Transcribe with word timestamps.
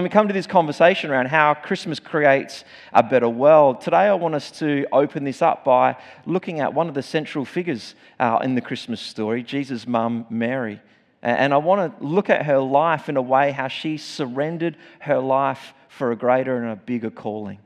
When 0.00 0.04
we 0.04 0.08
come 0.08 0.28
to 0.28 0.32
this 0.32 0.46
conversation 0.46 1.10
around 1.10 1.26
how 1.26 1.52
Christmas 1.52 2.00
creates 2.00 2.64
a 2.94 3.02
better 3.02 3.28
world, 3.28 3.82
today 3.82 4.08
I 4.08 4.14
want 4.14 4.34
us 4.34 4.50
to 4.52 4.86
open 4.92 5.24
this 5.24 5.42
up 5.42 5.62
by 5.62 5.94
looking 6.24 6.60
at 6.60 6.72
one 6.72 6.88
of 6.88 6.94
the 6.94 7.02
central 7.02 7.44
figures 7.44 7.94
uh, 8.18 8.38
in 8.42 8.54
the 8.54 8.62
Christmas 8.62 8.98
story, 8.98 9.42
Jesus' 9.42 9.86
mum, 9.86 10.24
Mary. 10.30 10.80
And 11.20 11.52
I 11.52 11.58
want 11.58 11.98
to 11.98 12.02
look 12.02 12.30
at 12.30 12.46
her 12.46 12.60
life 12.60 13.10
in 13.10 13.18
a 13.18 13.20
way 13.20 13.50
how 13.50 13.68
she 13.68 13.98
surrendered 13.98 14.78
her 15.00 15.18
life 15.18 15.74
for 15.90 16.12
a 16.12 16.16
greater 16.16 16.56
and 16.56 16.72
a 16.72 16.76
bigger 16.76 17.10
calling. 17.10 17.58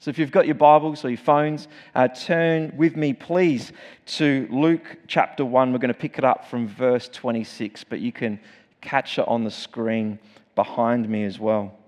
So 0.00 0.08
if 0.08 0.18
you've 0.18 0.32
got 0.32 0.46
your 0.46 0.56
Bibles 0.56 1.04
or 1.04 1.10
your 1.10 1.18
phones, 1.18 1.68
uh, 1.94 2.08
turn 2.08 2.72
with 2.76 2.96
me, 2.96 3.12
please, 3.12 3.72
to 4.06 4.48
Luke 4.50 4.96
chapter 5.06 5.44
1. 5.44 5.72
We're 5.72 5.78
going 5.78 5.94
to 5.94 5.94
pick 5.94 6.18
it 6.18 6.24
up 6.24 6.46
from 6.46 6.66
verse 6.66 7.08
26, 7.08 7.84
but 7.84 8.00
you 8.00 8.10
can 8.10 8.40
catch 8.80 9.20
it 9.20 9.28
on 9.28 9.44
the 9.44 9.52
screen 9.52 10.18
behind 10.56 11.08
me 11.08 11.22
as 11.22 11.38
well. 11.38 11.78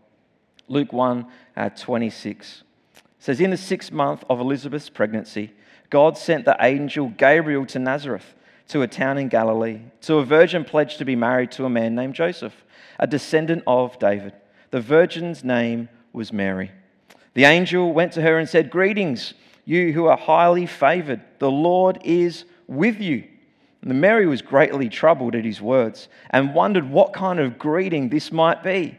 Luke 0.68 0.92
1 0.92 1.26
uh, 1.56 1.70
26 1.70 2.62
says, 3.18 3.40
In 3.40 3.50
the 3.50 3.56
sixth 3.56 3.92
month 3.92 4.24
of 4.28 4.40
Elizabeth's 4.40 4.88
pregnancy, 4.88 5.52
God 5.90 6.18
sent 6.18 6.44
the 6.44 6.56
angel 6.60 7.08
Gabriel 7.16 7.66
to 7.66 7.78
Nazareth, 7.78 8.34
to 8.68 8.82
a 8.82 8.88
town 8.88 9.16
in 9.18 9.28
Galilee, 9.28 9.80
to 10.02 10.16
a 10.16 10.24
virgin 10.24 10.64
pledged 10.64 10.98
to 10.98 11.04
be 11.04 11.16
married 11.16 11.50
to 11.52 11.64
a 11.64 11.70
man 11.70 11.94
named 11.94 12.14
Joseph, 12.14 12.64
a 12.98 13.06
descendant 13.06 13.62
of 13.66 13.98
David. 13.98 14.34
The 14.70 14.80
virgin's 14.80 15.42
name 15.42 15.88
was 16.12 16.32
Mary. 16.32 16.70
The 17.34 17.44
angel 17.44 17.92
went 17.92 18.12
to 18.12 18.22
her 18.22 18.38
and 18.38 18.48
said, 18.48 18.70
Greetings, 18.70 19.32
you 19.64 19.92
who 19.92 20.06
are 20.06 20.16
highly 20.16 20.66
favored. 20.66 21.22
The 21.38 21.50
Lord 21.50 21.98
is 22.04 22.44
with 22.66 23.00
you. 23.00 23.24
And 23.82 24.00
Mary 24.00 24.26
was 24.26 24.42
greatly 24.42 24.88
troubled 24.88 25.34
at 25.34 25.44
his 25.44 25.60
words 25.60 26.08
and 26.30 26.54
wondered 26.54 26.90
what 26.90 27.12
kind 27.12 27.38
of 27.38 27.58
greeting 27.58 28.08
this 28.08 28.32
might 28.32 28.62
be. 28.62 28.98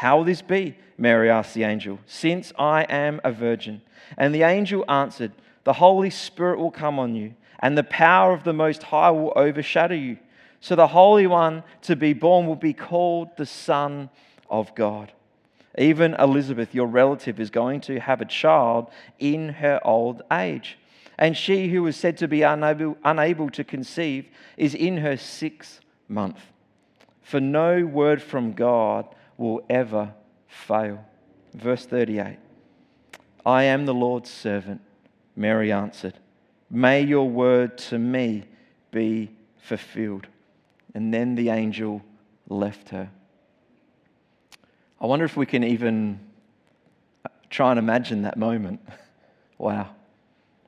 How 0.00 0.16
will 0.16 0.24
this 0.24 0.40
be? 0.40 0.76
Mary 0.96 1.28
asked 1.28 1.52
the 1.52 1.64
angel, 1.64 1.98
since 2.06 2.54
I 2.58 2.84
am 2.84 3.20
a 3.22 3.30
virgin. 3.30 3.82
And 4.16 4.34
the 4.34 4.44
angel 4.44 4.82
answered, 4.88 5.30
The 5.64 5.74
Holy 5.74 6.08
Spirit 6.08 6.58
will 6.58 6.70
come 6.70 6.98
on 6.98 7.14
you, 7.14 7.34
and 7.58 7.76
the 7.76 7.84
power 7.84 8.32
of 8.32 8.42
the 8.42 8.54
Most 8.54 8.82
High 8.84 9.10
will 9.10 9.34
overshadow 9.36 9.94
you. 9.94 10.16
So 10.60 10.74
the 10.74 10.86
Holy 10.86 11.26
One 11.26 11.64
to 11.82 11.96
be 11.96 12.14
born 12.14 12.46
will 12.46 12.56
be 12.56 12.72
called 12.72 13.36
the 13.36 13.44
Son 13.44 14.08
of 14.48 14.74
God. 14.74 15.12
Even 15.76 16.14
Elizabeth, 16.14 16.74
your 16.74 16.86
relative, 16.86 17.38
is 17.38 17.50
going 17.50 17.82
to 17.82 18.00
have 18.00 18.22
a 18.22 18.24
child 18.24 18.90
in 19.18 19.50
her 19.50 19.80
old 19.84 20.22
age. 20.32 20.78
And 21.18 21.36
she 21.36 21.68
who 21.68 21.82
was 21.82 21.94
said 21.94 22.16
to 22.16 22.26
be 22.26 22.40
unable, 22.40 22.96
unable 23.04 23.50
to 23.50 23.64
conceive 23.64 24.28
is 24.56 24.74
in 24.74 24.96
her 24.96 25.18
sixth 25.18 25.80
month. 26.08 26.40
For 27.20 27.38
no 27.38 27.84
word 27.84 28.22
from 28.22 28.54
God 28.54 29.14
will 29.40 29.64
ever 29.70 30.12
fail. 30.46 31.04
Verse 31.54 31.86
38 31.86 32.36
I 33.44 33.64
am 33.64 33.86
the 33.86 33.94
Lord's 33.94 34.30
servant. 34.30 34.82
Mary 35.34 35.72
answered, 35.72 36.14
May 36.70 37.00
your 37.00 37.28
word 37.28 37.78
to 37.78 37.98
me 37.98 38.44
be 38.92 39.30
fulfilled. 39.56 40.26
And 40.94 41.14
then 41.14 41.36
the 41.36 41.48
angel 41.48 42.02
left 42.48 42.90
her. 42.90 43.10
I 45.00 45.06
wonder 45.06 45.24
if 45.24 45.36
we 45.36 45.46
can 45.46 45.64
even 45.64 46.20
uh, 47.24 47.28
try 47.48 47.70
and 47.70 47.78
imagine 47.78 48.22
that 48.22 48.36
moment. 48.36 48.80
wow. 49.58 49.88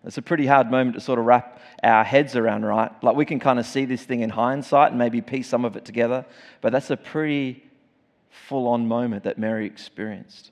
It's 0.05 0.17
a 0.17 0.23
pretty 0.23 0.47
hard 0.47 0.71
moment 0.71 0.95
to 0.95 1.01
sort 1.01 1.19
of 1.19 1.27
wrap 1.27 1.61
our 1.83 2.05
heads 2.05 2.35
around, 2.37 2.65
right? 2.65 2.91
Like 3.03 3.17
we 3.17 3.27
can 3.27 3.39
kind 3.39 3.59
of 3.59 3.67
see 3.67 3.85
this 3.85 4.03
thing 4.05 4.21
in 4.21 4.31
hindsight 4.31 4.91
and 4.91 4.99
maybe 4.99 5.21
piece 5.21 5.49
some 5.49 5.65
of 5.65 5.77
it 5.77 5.85
together, 5.85 6.25
but 6.61 6.73
that's 6.73 6.91
a 6.91 6.97
pretty 6.97 7.63
full 8.33 8.67
on 8.67 8.89
moment 8.89 9.25
that 9.25 9.39
Mary 9.39 9.67
experienced. 9.67 10.51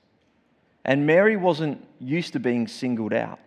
And 0.85 1.05
Mary 1.05 1.35
wasn't 1.35 1.85
used 1.99 2.33
to 2.33 2.39
being 2.39 2.67
singled 2.67 3.13
out. 3.13 3.39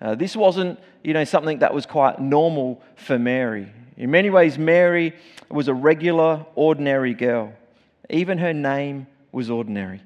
Uh, 0.00 0.14
this 0.14 0.36
wasn't, 0.36 0.78
you 1.02 1.12
know, 1.12 1.24
something 1.24 1.58
that 1.58 1.74
was 1.74 1.86
quite 1.86 2.20
normal 2.20 2.80
for 2.94 3.18
Mary. 3.18 3.68
In 3.96 4.10
many 4.10 4.30
ways, 4.30 4.56
Mary 4.58 5.14
was 5.50 5.68
a 5.68 5.74
regular, 5.74 6.46
ordinary 6.54 7.14
girl. 7.14 7.52
Even 8.08 8.38
her 8.38 8.52
name 8.52 9.06
was 9.32 9.50
ordinary. 9.50 10.00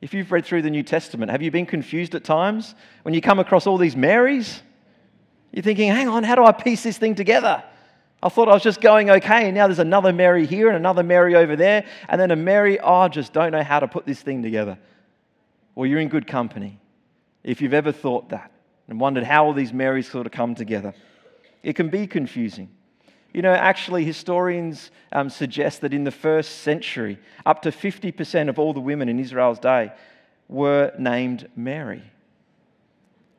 If 0.00 0.14
you've 0.14 0.32
read 0.32 0.44
through 0.44 0.62
the 0.62 0.70
New 0.70 0.82
Testament, 0.82 1.30
have 1.30 1.42
you 1.42 1.50
been 1.50 1.66
confused 1.66 2.14
at 2.14 2.24
times 2.24 2.74
when 3.02 3.14
you 3.14 3.20
come 3.20 3.38
across 3.38 3.66
all 3.66 3.78
these 3.78 3.96
Marys? 3.96 4.62
You're 5.52 5.62
thinking, 5.62 5.88
hang 5.88 6.08
on, 6.08 6.24
how 6.24 6.34
do 6.34 6.44
I 6.44 6.52
piece 6.52 6.82
this 6.82 6.98
thing 6.98 7.14
together? 7.14 7.62
I 8.24 8.30
thought 8.30 8.48
I 8.48 8.54
was 8.54 8.62
just 8.62 8.80
going 8.80 9.10
okay, 9.10 9.44
and 9.44 9.54
now 9.54 9.66
there's 9.66 9.78
another 9.78 10.10
Mary 10.10 10.46
here 10.46 10.68
and 10.68 10.76
another 10.78 11.02
Mary 11.02 11.34
over 11.34 11.56
there, 11.56 11.84
and 12.08 12.18
then 12.18 12.30
a 12.30 12.36
Mary, 12.36 12.80
oh, 12.80 12.94
I 12.94 13.08
just 13.08 13.34
don't 13.34 13.52
know 13.52 13.62
how 13.62 13.80
to 13.80 13.86
put 13.86 14.06
this 14.06 14.22
thing 14.22 14.42
together. 14.42 14.78
Well, 15.74 15.84
you're 15.86 16.00
in 16.00 16.08
good 16.08 16.26
company 16.26 16.80
if 17.42 17.60
you've 17.60 17.74
ever 17.74 17.92
thought 17.92 18.30
that 18.30 18.50
and 18.88 18.98
wondered 18.98 19.24
how 19.24 19.44
all 19.44 19.52
these 19.52 19.74
Marys 19.74 20.10
sort 20.10 20.24
of 20.24 20.32
come 20.32 20.54
together. 20.54 20.94
It 21.62 21.74
can 21.76 21.90
be 21.90 22.06
confusing. 22.06 22.70
You 23.34 23.42
know, 23.42 23.52
actually, 23.52 24.04
historians 24.04 24.90
um, 25.12 25.28
suggest 25.28 25.82
that 25.82 25.92
in 25.92 26.04
the 26.04 26.10
first 26.10 26.60
century, 26.60 27.18
up 27.44 27.60
to 27.62 27.70
50% 27.70 28.48
of 28.48 28.58
all 28.58 28.72
the 28.72 28.80
women 28.80 29.10
in 29.10 29.20
Israel's 29.20 29.58
day 29.58 29.92
were 30.48 30.94
named 30.98 31.46
Mary. 31.56 32.02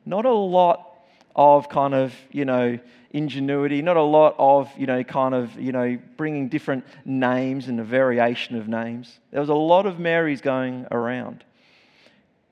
Not 0.04 0.26
a 0.26 0.32
lot 0.32 0.92
of 1.34 1.68
kind 1.68 1.92
of, 1.92 2.14
you 2.30 2.44
know, 2.44 2.78
ingenuity, 3.16 3.80
not 3.80 3.96
a 3.96 4.02
lot 4.02 4.34
of, 4.38 4.70
you 4.76 4.86
know, 4.86 5.02
kind 5.02 5.34
of, 5.34 5.58
you 5.58 5.72
know, 5.72 5.98
bringing 6.16 6.48
different 6.48 6.84
names 7.06 7.68
and 7.68 7.80
a 7.80 7.84
variation 7.84 8.56
of 8.56 8.68
names. 8.68 9.18
There 9.30 9.40
was 9.40 9.48
a 9.48 9.54
lot 9.54 9.86
of 9.86 9.98
Marys 9.98 10.42
going 10.42 10.86
around. 10.90 11.42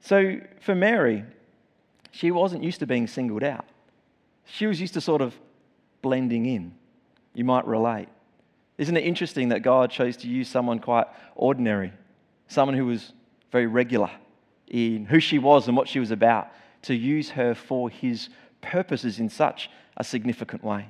So 0.00 0.40
for 0.60 0.74
Mary, 0.74 1.24
she 2.10 2.30
wasn't 2.30 2.64
used 2.64 2.80
to 2.80 2.86
being 2.86 3.06
singled 3.06 3.44
out. 3.44 3.66
She 4.46 4.66
was 4.66 4.80
used 4.80 4.94
to 4.94 5.00
sort 5.00 5.20
of 5.20 5.34
blending 6.00 6.46
in. 6.46 6.74
You 7.34 7.44
might 7.44 7.66
relate. 7.66 8.08
Isn't 8.78 8.96
it 8.96 9.04
interesting 9.04 9.50
that 9.50 9.60
God 9.60 9.90
chose 9.90 10.16
to 10.18 10.28
use 10.28 10.48
someone 10.48 10.78
quite 10.78 11.06
ordinary, 11.36 11.92
someone 12.48 12.76
who 12.76 12.86
was 12.86 13.12
very 13.52 13.66
regular 13.66 14.10
in 14.68 15.04
who 15.04 15.20
she 15.20 15.38
was 15.38 15.68
and 15.68 15.76
what 15.76 15.88
she 15.88 16.00
was 16.00 16.10
about, 16.10 16.48
to 16.82 16.94
use 16.94 17.30
her 17.30 17.54
for 17.54 17.90
his 17.90 18.28
purposes 18.64 19.20
in 19.20 19.28
such 19.28 19.70
a 19.96 20.04
significant 20.04 20.64
way? 20.64 20.88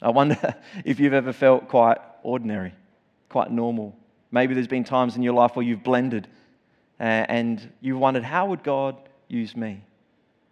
I 0.00 0.10
wonder 0.10 0.54
if 0.84 0.98
you've 0.98 1.12
ever 1.12 1.32
felt 1.32 1.68
quite 1.68 1.98
ordinary, 2.22 2.74
quite 3.28 3.50
normal. 3.50 3.96
Maybe 4.30 4.54
there's 4.54 4.66
been 4.66 4.84
times 4.84 5.16
in 5.16 5.22
your 5.22 5.34
life 5.34 5.56
where 5.56 5.64
you've 5.64 5.82
blended 5.82 6.26
uh, 6.98 7.26
and 7.28 7.72
you've 7.80 7.98
wondered, 7.98 8.24
how 8.24 8.46
would 8.46 8.62
God 8.62 8.96
use 9.28 9.56
me? 9.56 9.82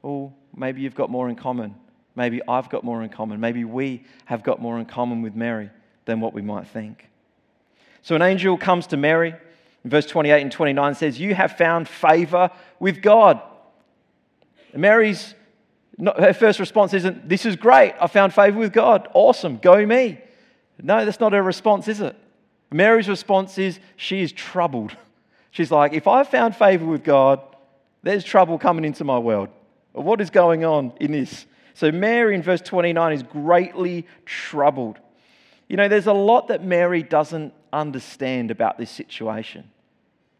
Or 0.03 0.33
maybe 0.55 0.83
you've 0.83 0.95
got 0.95 1.11
more 1.11 1.29
in 1.29 1.37
common. 1.37 1.75
Maybe 2.17 2.41
I've 2.49 2.69
got 2.69 2.85
more 2.85 3.03
in 3.03 3.09
common. 3.09 3.41
Maybe 3.41 3.65
we 3.65 4.05
have 4.25 4.43
got 4.43 4.61
more 4.61 4.79
in 4.79 4.87
common 4.87 5.23
with 5.23 5.35
Mary 5.35 5.71
than 6.05 6.21
what 6.21 6.33
we 6.33 6.43
might 6.43 6.67
think. 6.67 7.09
So 8.03 8.15
an 8.15 8.23
angel 8.23 8.57
comes 8.57 8.87
to 8.89 8.97
Mary. 8.97 9.35
In 9.85 9.91
verse 9.91 10.07
28 10.07 10.43
and 10.43 10.53
29 10.53 10.95
says, 10.95 11.21
You 11.21 11.35
have 11.35 11.57
found 11.57 11.89
favor 11.89 12.51
with 12.79 13.01
God. 13.01 13.41
Mary's 14.75 15.35
her 16.19 16.33
first 16.33 16.59
response 16.59 16.95
isn't, 16.95 17.29
This 17.29 17.47
is 17.47 17.57
great. 17.57 17.95
I 18.01 18.07
found 18.07 18.35
favor 18.35 18.59
with 18.59 18.73
God. 18.73 19.09
Awesome. 19.15 19.59
Go 19.59 19.85
me. 19.85 20.21
No, 20.83 21.05
that's 21.05 21.21
not 21.21 21.33
her 21.33 21.43
response, 21.43 21.89
is 21.89 22.01
it? 22.01 22.17
Mary's 22.71 23.09
response 23.09 23.59
is, 23.59 23.81
She 23.97 24.23
is 24.23 24.33
troubled. 24.33 24.97
She's 25.51 25.71
like, 25.71 25.93
if 25.93 26.07
I've 26.07 26.29
found 26.29 26.55
favor 26.55 26.87
with 26.87 27.03
God, 27.03 27.41
there's 28.03 28.25
trouble 28.25 28.59
coming 28.59 28.85
into 28.85 29.05
my 29.05 29.19
world. 29.19 29.49
What 29.93 30.21
is 30.21 30.31
going 30.31 30.65
on 30.65 30.93
in 31.01 31.13
this? 31.13 31.45
So, 31.75 31.91
Mary 31.91 32.35
in 32.35 32.43
verse 32.43 32.61
29 32.61 33.13
is 33.13 33.23
greatly 33.23 34.07
troubled. 34.25 34.99
You 35.69 35.77
know, 35.77 35.89
there's 35.89 36.07
a 36.07 36.13
lot 36.13 36.49
that 36.49 36.65
Mary 36.65 37.03
doesn't 37.03 37.53
understand 37.73 38.51
about 38.51 38.79
this 38.79 38.91
situation. 38.91 39.71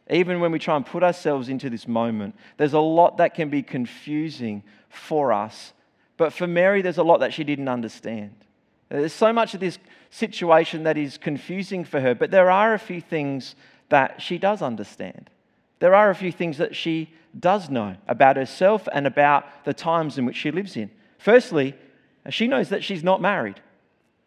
Even 0.09 0.41
when 0.41 0.51
we 0.51 0.59
try 0.59 0.75
and 0.77 0.85
put 0.85 1.03
ourselves 1.03 1.49
into 1.49 1.71
this 1.71 1.87
moment, 1.87 2.35
there's 2.57 2.73
a 2.73 2.81
lot 2.81 3.19
that 3.19 3.35
can 3.35 3.49
be 3.49 3.63
confusing 3.63 4.65
for 4.91 5.33
us. 5.33 5.73
But 6.17 6.35
for 6.35 6.47
Mary, 6.47 6.83
there's 6.83 6.99
a 6.99 7.03
lot 7.03 7.21
that 7.21 7.33
she 7.33 7.45
didn't 7.45 7.69
understand. 7.69 8.35
There's 8.91 9.13
so 9.13 9.33
much 9.33 9.55
of 9.55 9.61
this 9.61 9.79
situation 10.11 10.83
that 10.83 10.99
is 10.99 11.17
confusing 11.17 11.85
for 11.85 12.01
her, 12.01 12.15
but 12.15 12.31
there 12.31 12.51
are 12.51 12.75
a 12.75 12.79
few 12.79 13.01
things 13.01 13.55
that 13.89 14.21
she 14.21 14.37
does 14.37 14.61
understand. 14.61 15.31
There 15.79 15.95
are 15.95 16.11
a 16.11 16.15
few 16.15 16.33
things 16.33 16.59
that 16.59 16.77
she 16.77 17.11
does 17.39 17.71
know 17.71 17.97
about 18.09 18.37
herself 18.37 18.89
and 18.93 19.07
about 19.07 19.65
the 19.65 19.73
times 19.73 20.19
in 20.19 20.27
which 20.27 20.37
she 20.37 20.51
lives 20.51 20.77
in. 20.77 20.91
Firstly, 21.19 21.75
she 22.29 22.49
knows 22.49 22.69
that 22.71 22.85
she's 22.85 23.05
not 23.05 23.23
married. 23.23 23.61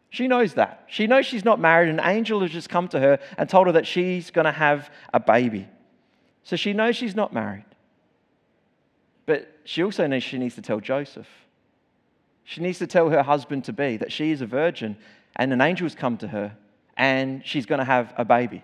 She 0.10 0.28
knows 0.28 0.54
that. 0.54 0.86
She 0.88 1.08
knows 1.08 1.26
she's 1.26 1.46
not 1.46 1.60
married. 1.60 1.90
An 1.90 2.00
angel 2.00 2.42
has 2.42 2.52
just 2.52 2.70
come 2.70 2.88
to 2.90 3.00
her 3.00 3.20
and 3.38 3.50
told 3.50 3.68
her 3.68 3.74
that 3.74 3.88
she's 3.88 4.32
going 4.32 4.46
to 4.46 4.52
have 4.52 4.90
a 5.14 5.20
baby. 5.20 5.68
So 6.44 6.56
she 6.56 6.74
knows 6.74 6.96
she's 6.96 7.16
not 7.16 7.34
married. 7.34 7.66
She 9.66 9.84
also 9.84 10.08
knows 10.08 10.24
she 10.24 10.38
needs 10.38 10.56
to 10.56 10.62
tell 10.62 10.80
Joseph. 10.80 11.28
She 12.44 12.62
needs 12.62 12.80
to 12.80 12.88
tell 12.88 13.10
her 13.10 13.24
husband 13.24 13.64
to 13.66 13.74
be 13.74 13.98
that 13.98 14.12
she 14.12 14.32
is 14.32 14.42
a 14.42 14.46
virgin 14.46 14.98
and 15.36 15.54
an 15.54 15.62
angel 15.62 15.86
has 15.86 15.96
come 15.96 16.18
to 16.18 16.28
her 16.28 16.56
and 16.98 17.46
she's 17.46 17.66
going 17.66 17.80
to 17.80 17.86
have 17.86 18.14
a 18.18 18.26
baby. 18.26 18.64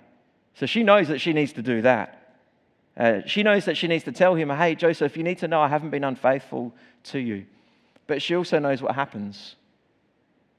So 0.56 0.66
she 0.66 0.84
knows 0.84 1.08
that 1.08 1.20
she 1.20 1.34
needs 1.34 1.54
to 1.54 1.62
do 1.62 1.82
that. 1.84 2.16
Uh, 2.98 3.22
she 3.26 3.44
knows 3.44 3.66
that 3.66 3.78
she 3.78 3.88
needs 3.88 4.04
to 4.04 4.12
tell 4.12 4.36
him, 4.36 4.50
hey, 4.50 4.76
Joseph, 4.76 5.16
you 5.16 5.24
need 5.24 5.38
to 5.40 5.48
know 5.48 5.62
I 5.62 5.70
haven't 5.70 5.90
been 5.90 6.04
unfaithful 6.04 6.74
to 7.06 7.20
you. 7.20 7.46
But 8.08 8.22
she 8.22 8.36
also 8.36 8.60
knows 8.60 8.82
what 8.82 8.96
happens 8.96 9.56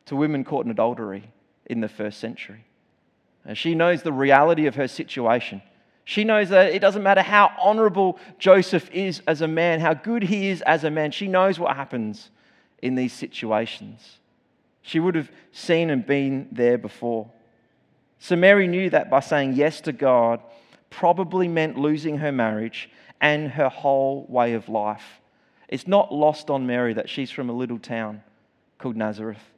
to 0.06 0.16
women 0.16 0.44
caught 0.44 0.64
in 0.64 0.70
adultery 0.70 1.30
in 1.66 1.80
the 1.80 1.88
first 1.88 2.18
century. 2.18 2.64
And 3.44 3.58
she 3.58 3.74
knows 3.74 4.02
the 4.02 4.12
reality 4.12 4.66
of 4.66 4.76
her 4.76 4.88
situation. 4.88 5.60
She 6.10 6.24
knows 6.24 6.48
that 6.48 6.72
it 6.72 6.80
doesn't 6.80 7.04
matter 7.04 7.22
how 7.22 7.52
honorable 7.56 8.18
Joseph 8.36 8.90
is 8.90 9.22
as 9.28 9.42
a 9.42 9.46
man, 9.46 9.78
how 9.78 9.94
good 9.94 10.24
he 10.24 10.48
is 10.48 10.60
as 10.62 10.82
a 10.82 10.90
man. 10.90 11.12
She 11.12 11.28
knows 11.28 11.56
what 11.56 11.76
happens 11.76 12.30
in 12.82 12.96
these 12.96 13.12
situations. 13.12 14.18
She 14.82 14.98
would 14.98 15.14
have 15.14 15.30
seen 15.52 15.88
and 15.88 16.04
been 16.04 16.48
there 16.50 16.78
before. 16.78 17.30
So 18.18 18.34
Mary 18.34 18.66
knew 18.66 18.90
that 18.90 19.08
by 19.08 19.20
saying 19.20 19.52
yes 19.52 19.80
to 19.82 19.92
God 19.92 20.40
probably 20.90 21.46
meant 21.46 21.78
losing 21.78 22.18
her 22.18 22.32
marriage 22.32 22.90
and 23.20 23.48
her 23.52 23.68
whole 23.68 24.26
way 24.28 24.54
of 24.54 24.68
life. 24.68 25.20
It's 25.68 25.86
not 25.86 26.12
lost 26.12 26.50
on 26.50 26.66
Mary 26.66 26.92
that 26.94 27.08
she's 27.08 27.30
from 27.30 27.48
a 27.48 27.52
little 27.52 27.78
town 27.78 28.24
called 28.78 28.96
Nazareth. 28.96 29.52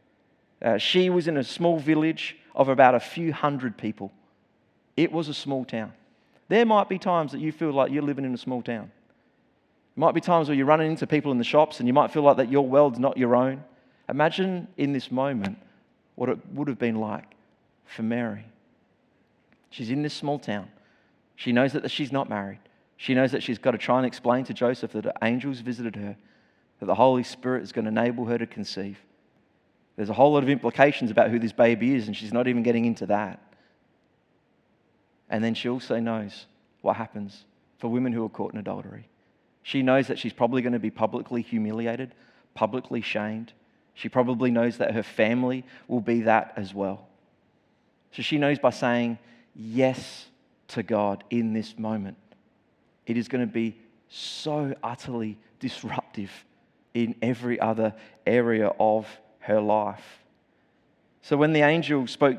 Uh, 0.60 0.76
she 0.76 1.08
was 1.08 1.28
in 1.28 1.38
a 1.38 1.44
small 1.44 1.78
village 1.78 2.36
of 2.54 2.68
about 2.68 2.94
a 2.94 3.00
few 3.00 3.32
hundred 3.32 3.78
people. 3.78 4.12
It 4.98 5.10
was 5.10 5.30
a 5.30 5.34
small 5.34 5.64
town. 5.64 5.94
There 6.48 6.66
might 6.66 6.88
be 6.88 6.98
times 6.98 7.32
that 7.32 7.40
you 7.40 7.52
feel 7.52 7.72
like 7.72 7.90
you're 7.90 8.02
living 8.02 8.24
in 8.24 8.34
a 8.34 8.38
small 8.38 8.62
town. 8.62 8.90
There 9.94 10.00
might 10.00 10.14
be 10.14 10.20
times 10.20 10.48
where 10.48 10.56
you're 10.56 10.66
running 10.66 10.90
into 10.90 11.06
people 11.06 11.32
in 11.32 11.38
the 11.38 11.44
shops 11.44 11.78
and 11.78 11.86
you 11.86 11.92
might 11.92 12.10
feel 12.10 12.22
like 12.22 12.38
that 12.38 12.50
your 12.50 12.66
world's 12.66 12.98
not 12.98 13.16
your 13.16 13.36
own. 13.36 13.64
Imagine 14.08 14.68
in 14.76 14.92
this 14.92 15.10
moment 15.10 15.58
what 16.14 16.28
it 16.28 16.38
would 16.52 16.68
have 16.68 16.78
been 16.78 16.96
like 16.96 17.34
for 17.84 18.02
Mary. 18.02 18.44
She's 19.70 19.90
in 19.90 20.02
this 20.02 20.14
small 20.14 20.38
town. 20.38 20.68
She 21.36 21.52
knows 21.52 21.72
that 21.72 21.90
she's 21.90 22.12
not 22.12 22.28
married. 22.28 22.60
She 22.96 23.14
knows 23.14 23.32
that 23.32 23.42
she's 23.42 23.58
got 23.58 23.72
to 23.72 23.78
try 23.78 23.96
and 23.96 24.06
explain 24.06 24.44
to 24.44 24.54
Joseph 24.54 24.92
that 24.92 25.06
angels 25.22 25.60
visited 25.60 25.96
her, 25.96 26.16
that 26.78 26.86
the 26.86 26.94
Holy 26.94 27.22
Spirit 27.22 27.62
is 27.62 27.72
going 27.72 27.84
to 27.86 27.90
enable 27.90 28.26
her 28.26 28.38
to 28.38 28.46
conceive. 28.46 28.98
There's 29.96 30.10
a 30.10 30.14
whole 30.14 30.32
lot 30.32 30.42
of 30.42 30.48
implications 30.48 31.10
about 31.10 31.30
who 31.30 31.38
this 31.38 31.52
baby 31.52 31.94
is, 31.94 32.06
and 32.06 32.16
she's 32.16 32.32
not 32.32 32.46
even 32.46 32.62
getting 32.62 32.84
into 32.84 33.06
that. 33.06 33.40
And 35.32 35.42
then 35.42 35.54
she 35.54 35.68
also 35.68 35.98
knows 35.98 36.46
what 36.82 36.96
happens 36.96 37.44
for 37.78 37.88
women 37.88 38.12
who 38.12 38.24
are 38.24 38.28
caught 38.28 38.52
in 38.52 38.60
adultery. 38.60 39.08
She 39.62 39.82
knows 39.82 40.06
that 40.08 40.18
she's 40.18 40.32
probably 40.32 40.60
going 40.60 40.74
to 40.74 40.78
be 40.78 40.90
publicly 40.90 41.40
humiliated, 41.40 42.14
publicly 42.54 43.00
shamed. 43.00 43.54
She 43.94 44.10
probably 44.10 44.50
knows 44.50 44.76
that 44.76 44.92
her 44.92 45.02
family 45.02 45.64
will 45.88 46.02
be 46.02 46.20
that 46.22 46.52
as 46.56 46.74
well. 46.74 47.08
So 48.12 48.22
she 48.22 48.36
knows 48.36 48.58
by 48.58 48.70
saying 48.70 49.18
yes 49.56 50.26
to 50.68 50.82
God 50.82 51.24
in 51.30 51.54
this 51.54 51.78
moment, 51.78 52.18
it 53.06 53.16
is 53.16 53.26
going 53.26 53.46
to 53.46 53.52
be 53.52 53.76
so 54.10 54.74
utterly 54.82 55.38
disruptive 55.60 56.30
in 56.92 57.14
every 57.22 57.58
other 57.58 57.94
area 58.26 58.70
of 58.78 59.06
her 59.38 59.62
life. 59.62 60.20
So 61.22 61.38
when 61.38 61.54
the 61.54 61.62
angel 61.62 62.06
spoke 62.06 62.38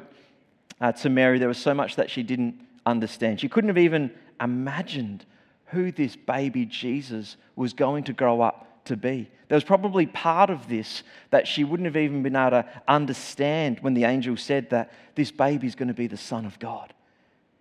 uh, 0.80 0.92
to 0.92 1.10
Mary, 1.10 1.40
there 1.40 1.48
was 1.48 1.58
so 1.58 1.74
much 1.74 1.96
that 1.96 2.12
she 2.12 2.22
didn't 2.22 2.60
understand. 2.86 3.40
She 3.40 3.50
couldn't 3.50 3.70
have 3.70 3.78
even 3.78 4.12
imagined 4.42 5.26
who 5.68 5.92
this 5.92 6.16
baby 6.16 6.66
Jesus 6.66 7.38
was 7.56 7.74
going 7.74 8.04
to 8.06 8.14
grow 8.14 8.42
up 8.42 8.86
to 8.86 8.98
be. 8.98 9.30
There 9.48 9.56
was 9.56 9.64
probably 9.64 10.06
part 10.06 10.50
of 10.50 10.68
this 10.68 11.04
that 11.30 11.48
she 11.48 11.64
wouldn't 11.64 11.86
have 11.86 11.98
even 11.98 12.24
been 12.24 12.36
able 12.36 12.52
to 12.52 12.66
understand 12.88 13.80
when 13.82 13.94
the 13.94 14.04
angel 14.04 14.38
said 14.38 14.70
that 14.72 14.92
this 15.16 15.32
baby 15.32 15.68
is 15.68 15.76
going 15.76 15.88
to 15.88 15.94
be 15.94 16.08
the 16.08 16.18
Son 16.18 16.46
of 16.46 16.60
God. 16.60 16.94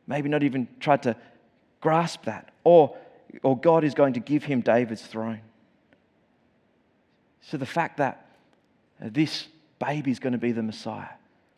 Maybe 0.07 0.29
not 0.29 0.43
even 0.43 0.69
tried 0.81 1.03
to 1.05 1.17
grasp 1.81 2.25
that. 2.25 2.53
Or, 2.65 2.97
or 3.43 3.59
God 3.59 3.85
is 3.85 3.95
going 3.95 4.15
to 4.15 4.21
give 4.21 4.45
him 4.45 4.61
David's 4.61 5.03
throne. 5.03 5.41
So 7.43 7.57
the 7.57 7.67
fact 7.67 7.99
that 7.99 8.27
this 9.01 9.49
baby 9.79 10.11
is 10.11 10.19
going 10.19 10.33
to 10.33 10.39
be 10.39 10.53
the 10.53 10.63
Messiah, 10.63 11.09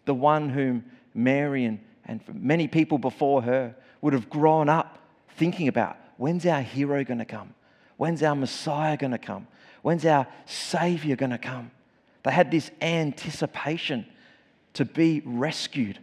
the 0.04 0.14
one 0.14 0.48
whom 0.48 0.84
Mary 1.14 1.64
and, 1.64 1.78
and 2.06 2.20
many 2.32 2.68
people 2.68 2.98
before 2.98 3.42
her 3.42 3.74
would 4.00 4.12
have 4.12 4.28
grown 4.28 4.68
up 4.68 4.98
thinking 5.36 5.68
about 5.68 5.96
when's 6.16 6.46
our 6.46 6.62
hero 6.62 7.02
going 7.04 7.18
to 7.18 7.24
come? 7.24 7.54
When's 7.96 8.22
our 8.22 8.34
Messiah 8.34 8.96
going 8.96 9.12
to 9.12 9.18
come? 9.18 9.46
When's 9.82 10.04
our 10.04 10.26
Savior 10.46 11.16
going 11.16 11.30
to 11.30 11.38
come? 11.38 11.70
They 12.22 12.30
had 12.30 12.50
this 12.50 12.70
anticipation 12.80 14.06
to 14.74 14.84
be 14.84 15.22
rescued. 15.24 15.98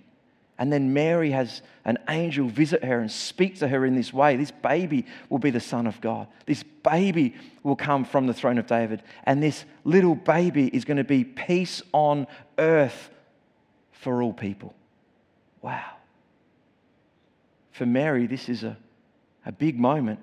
And 0.57 0.71
then 0.71 0.93
Mary 0.93 1.31
has 1.31 1.63
an 1.85 1.97
angel 2.07 2.47
visit 2.47 2.83
her 2.83 2.99
and 2.99 3.11
speak 3.11 3.57
to 3.59 3.67
her 3.67 3.85
in 3.85 3.95
this 3.95 4.13
way. 4.13 4.35
This 4.35 4.51
baby 4.51 5.07
will 5.29 5.39
be 5.39 5.49
the 5.49 5.59
Son 5.59 5.87
of 5.87 5.99
God. 6.01 6.27
This 6.45 6.63
baby 6.83 7.33
will 7.63 7.75
come 7.75 8.05
from 8.05 8.27
the 8.27 8.33
throne 8.33 8.59
of 8.59 8.67
David. 8.67 9.01
And 9.23 9.41
this 9.41 9.65
little 9.83 10.13
baby 10.13 10.67
is 10.67 10.85
going 10.85 10.97
to 10.97 11.03
be 11.03 11.23
peace 11.23 11.81
on 11.91 12.27
earth 12.59 13.09
for 13.91 14.21
all 14.21 14.33
people. 14.33 14.75
Wow. 15.61 15.93
For 17.71 17.85
Mary, 17.85 18.27
this 18.27 18.49
is 18.49 18.63
a, 18.63 18.77
a 19.45 19.51
big 19.51 19.79
moment. 19.79 20.19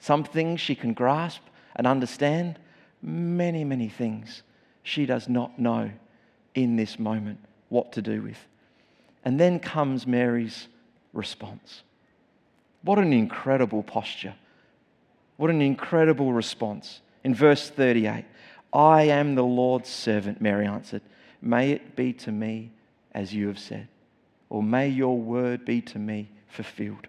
Some 0.00 0.24
things 0.24 0.60
she 0.60 0.74
can 0.74 0.92
grasp 0.92 1.42
and 1.76 1.86
understand, 1.86 2.58
many, 3.00 3.64
many 3.64 3.88
things 3.88 4.42
she 4.82 5.06
does 5.06 5.28
not 5.28 5.58
know 5.58 5.90
in 6.54 6.76
this 6.76 6.98
moment 6.98 7.38
what 7.68 7.92
to 7.92 8.02
do 8.02 8.22
with. 8.22 8.38
And 9.24 9.38
then 9.38 9.60
comes 9.60 10.06
Mary's 10.06 10.68
response. 11.12 11.82
What 12.82 12.98
an 12.98 13.12
incredible 13.12 13.82
posture. 13.82 14.34
What 15.36 15.50
an 15.50 15.62
incredible 15.62 16.32
response. 16.32 17.00
In 17.24 17.34
verse 17.34 17.70
38, 17.70 18.24
I 18.72 19.02
am 19.04 19.34
the 19.34 19.44
Lord's 19.44 19.88
servant, 19.88 20.40
Mary 20.40 20.66
answered. 20.66 21.02
May 21.40 21.70
it 21.70 21.94
be 21.94 22.12
to 22.14 22.32
me 22.32 22.72
as 23.14 23.34
you 23.34 23.48
have 23.48 23.58
said, 23.58 23.88
or 24.52 24.62
may 24.62 24.86
your 24.86 25.18
word 25.18 25.64
be 25.64 25.80
to 25.80 25.98
me 25.98 26.28
fulfilled. 26.46 27.06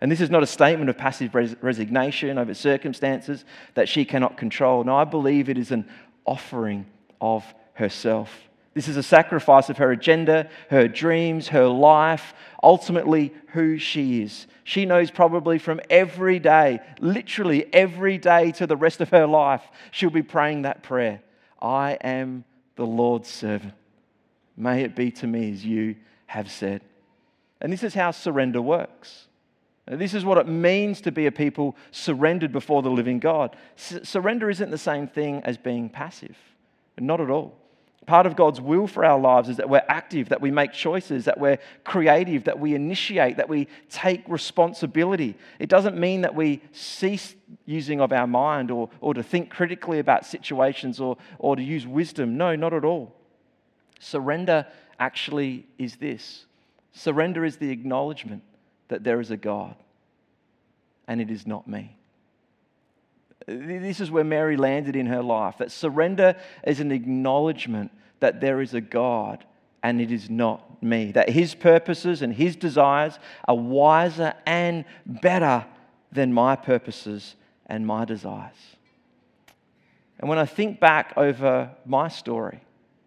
And 0.00 0.10
this 0.10 0.20
is 0.20 0.28
not 0.28 0.42
a 0.42 0.46
statement 0.46 0.90
of 0.90 0.98
passive 0.98 1.32
res- 1.32 1.54
resignation 1.60 2.36
over 2.36 2.52
circumstances 2.52 3.44
that 3.74 3.88
she 3.88 4.04
cannot 4.04 4.36
control. 4.36 4.82
No, 4.82 4.96
I 4.96 5.04
believe 5.04 5.48
it 5.48 5.56
is 5.56 5.70
an 5.70 5.88
offering 6.26 6.84
of 7.20 7.44
herself. 7.74 8.28
This 8.74 8.88
is 8.88 8.96
a 8.96 9.04
sacrifice 9.04 9.70
of 9.70 9.76
her 9.76 9.92
agenda, 9.92 10.50
her 10.68 10.88
dreams, 10.88 11.46
her 11.48 11.68
life, 11.68 12.34
ultimately 12.60 13.32
who 13.52 13.78
she 13.78 14.22
is. 14.22 14.48
She 14.64 14.84
knows 14.84 15.12
probably 15.12 15.60
from 15.60 15.80
every 15.88 16.40
day, 16.40 16.80
literally 16.98 17.72
every 17.72 18.18
day 18.18 18.50
to 18.50 18.66
the 18.66 18.76
rest 18.76 19.00
of 19.00 19.10
her 19.10 19.28
life, 19.28 19.62
she'll 19.92 20.10
be 20.10 20.24
praying 20.24 20.62
that 20.62 20.82
prayer 20.82 21.22
I 21.62 21.98
am 22.00 22.42
the 22.74 22.84
Lord's 22.84 23.28
servant. 23.28 23.74
May 24.56 24.82
it 24.82 24.96
be 24.96 25.12
to 25.12 25.28
me 25.28 25.52
as 25.52 25.64
you 25.64 25.94
have 26.26 26.50
said. 26.50 26.82
And 27.60 27.72
this 27.72 27.82
is 27.82 27.94
how 27.94 28.10
surrender 28.10 28.60
works. 28.60 29.28
This 29.86 30.14
is 30.14 30.24
what 30.24 30.38
it 30.38 30.48
means 30.48 31.02
to 31.02 31.12
be 31.12 31.26
a 31.26 31.32
people 31.32 31.76
surrendered 31.90 32.52
before 32.52 32.82
the 32.82 32.90
living 32.90 33.18
God. 33.18 33.54
Surrender 33.76 34.48
isn't 34.48 34.70
the 34.70 34.78
same 34.78 35.06
thing 35.06 35.42
as 35.44 35.58
being 35.58 35.90
passive, 35.90 36.36
not 36.98 37.20
at 37.20 37.28
all. 37.28 37.54
Part 38.06 38.26
of 38.26 38.36
God's 38.36 38.60
will 38.60 38.86
for 38.86 39.02
our 39.04 39.18
lives 39.18 39.48
is 39.48 39.56
that 39.56 39.68
we're 39.68 39.84
active, 39.88 40.28
that 40.28 40.42
we 40.42 40.50
make 40.50 40.72
choices, 40.72 41.24
that 41.24 41.40
we're 41.40 41.58
creative, 41.84 42.44
that 42.44 42.58
we 42.58 42.74
initiate, 42.74 43.38
that 43.38 43.48
we 43.48 43.66
take 43.88 44.22
responsibility. 44.28 45.36
It 45.58 45.70
doesn't 45.70 45.96
mean 45.96 46.20
that 46.20 46.34
we 46.34 46.60
cease 46.72 47.34
using 47.64 48.02
of 48.02 48.12
our 48.12 48.26
mind 48.26 48.70
or, 48.70 48.90
or 49.00 49.14
to 49.14 49.22
think 49.22 49.48
critically 49.48 50.00
about 50.00 50.26
situations 50.26 51.00
or, 51.00 51.16
or 51.38 51.56
to 51.56 51.62
use 51.62 51.86
wisdom. 51.86 52.36
No, 52.36 52.54
not 52.54 52.74
at 52.74 52.84
all. 52.84 53.14
Surrender 54.00 54.66
actually 54.98 55.66
is 55.78 55.96
this 55.96 56.46
surrender 56.92 57.44
is 57.44 57.56
the 57.56 57.70
acknowledgement 57.70 58.42
that 58.88 59.04
there 59.04 59.20
is 59.20 59.30
a 59.30 59.36
God 59.36 59.74
and 61.08 61.20
it 61.20 61.30
is 61.30 61.46
not 61.46 61.66
me. 61.66 61.96
This 63.46 64.00
is 64.00 64.10
where 64.10 64.24
Mary 64.24 64.56
landed 64.56 64.96
in 64.96 65.06
her 65.06 65.22
life. 65.22 65.58
That 65.58 65.70
surrender 65.70 66.36
is 66.66 66.80
an 66.80 66.92
acknowledgement 66.92 67.90
that 68.20 68.40
there 68.40 68.60
is 68.60 68.72
a 68.74 68.80
God 68.80 69.44
and 69.82 70.00
it 70.00 70.10
is 70.10 70.30
not 70.30 70.82
me. 70.82 71.12
That 71.12 71.28
his 71.28 71.54
purposes 71.54 72.22
and 72.22 72.32
his 72.32 72.56
desires 72.56 73.18
are 73.46 73.56
wiser 73.56 74.32
and 74.46 74.84
better 75.04 75.66
than 76.10 76.32
my 76.32 76.56
purposes 76.56 77.34
and 77.66 77.86
my 77.86 78.04
desires. 78.06 78.76
And 80.18 80.28
when 80.28 80.38
I 80.38 80.46
think 80.46 80.80
back 80.80 81.12
over 81.16 81.70
my 81.84 82.08
story, 82.08 82.60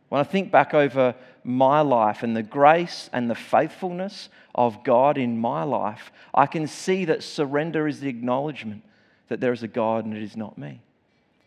when 0.09 0.21
I 0.21 0.23
think 0.23 0.51
back 0.51 0.73
over 0.73 1.15
my 1.43 1.81
life 1.81 2.23
and 2.23 2.35
the 2.35 2.43
grace 2.43 3.09
and 3.11 3.29
the 3.29 3.35
faithfulness 3.35 4.29
of 4.55 4.83
God 4.83 5.17
in 5.17 5.37
my 5.37 5.63
life, 5.63 6.11
I 6.33 6.45
can 6.45 6.67
see 6.67 7.05
that 7.05 7.23
surrender 7.23 7.87
is 7.87 7.99
the 7.99 8.09
acknowledgement 8.09 8.83
that 9.27 9.41
there 9.41 9.51
is 9.51 9.63
a 9.63 9.67
God 9.67 10.05
and 10.05 10.15
it 10.15 10.23
is 10.23 10.37
not 10.37 10.57
me. 10.57 10.81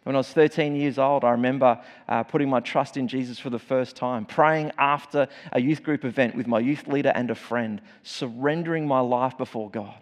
When 0.05 0.15
I 0.15 0.19
was 0.19 0.33
13 0.33 0.77
years 0.77 0.99
old, 0.99 1.25
I 1.25 1.31
remember 1.33 1.81
uh, 2.09 2.23
putting 2.23 2.49
my 2.49 2.61
trust 2.61 2.97
in 2.97 3.07
Jesus 3.07 3.39
for 3.39 3.51
the 3.51 3.59
first 3.59 3.97
time, 3.97 4.25
praying 4.25 4.73
after 4.79 5.29
a 5.53 5.61
youth 5.61 5.83
group 5.83 6.05
event 6.05 6.35
with 6.35 6.47
my 6.47 6.59
youth 6.59 6.89
leader 6.89 7.13
and 7.15 7.31
a 7.31 7.35
friend, 7.35 7.81
surrendering 8.03 8.87
my 8.87 9.01
life 9.01 9.37
before 9.37 9.69
God. 9.71 9.99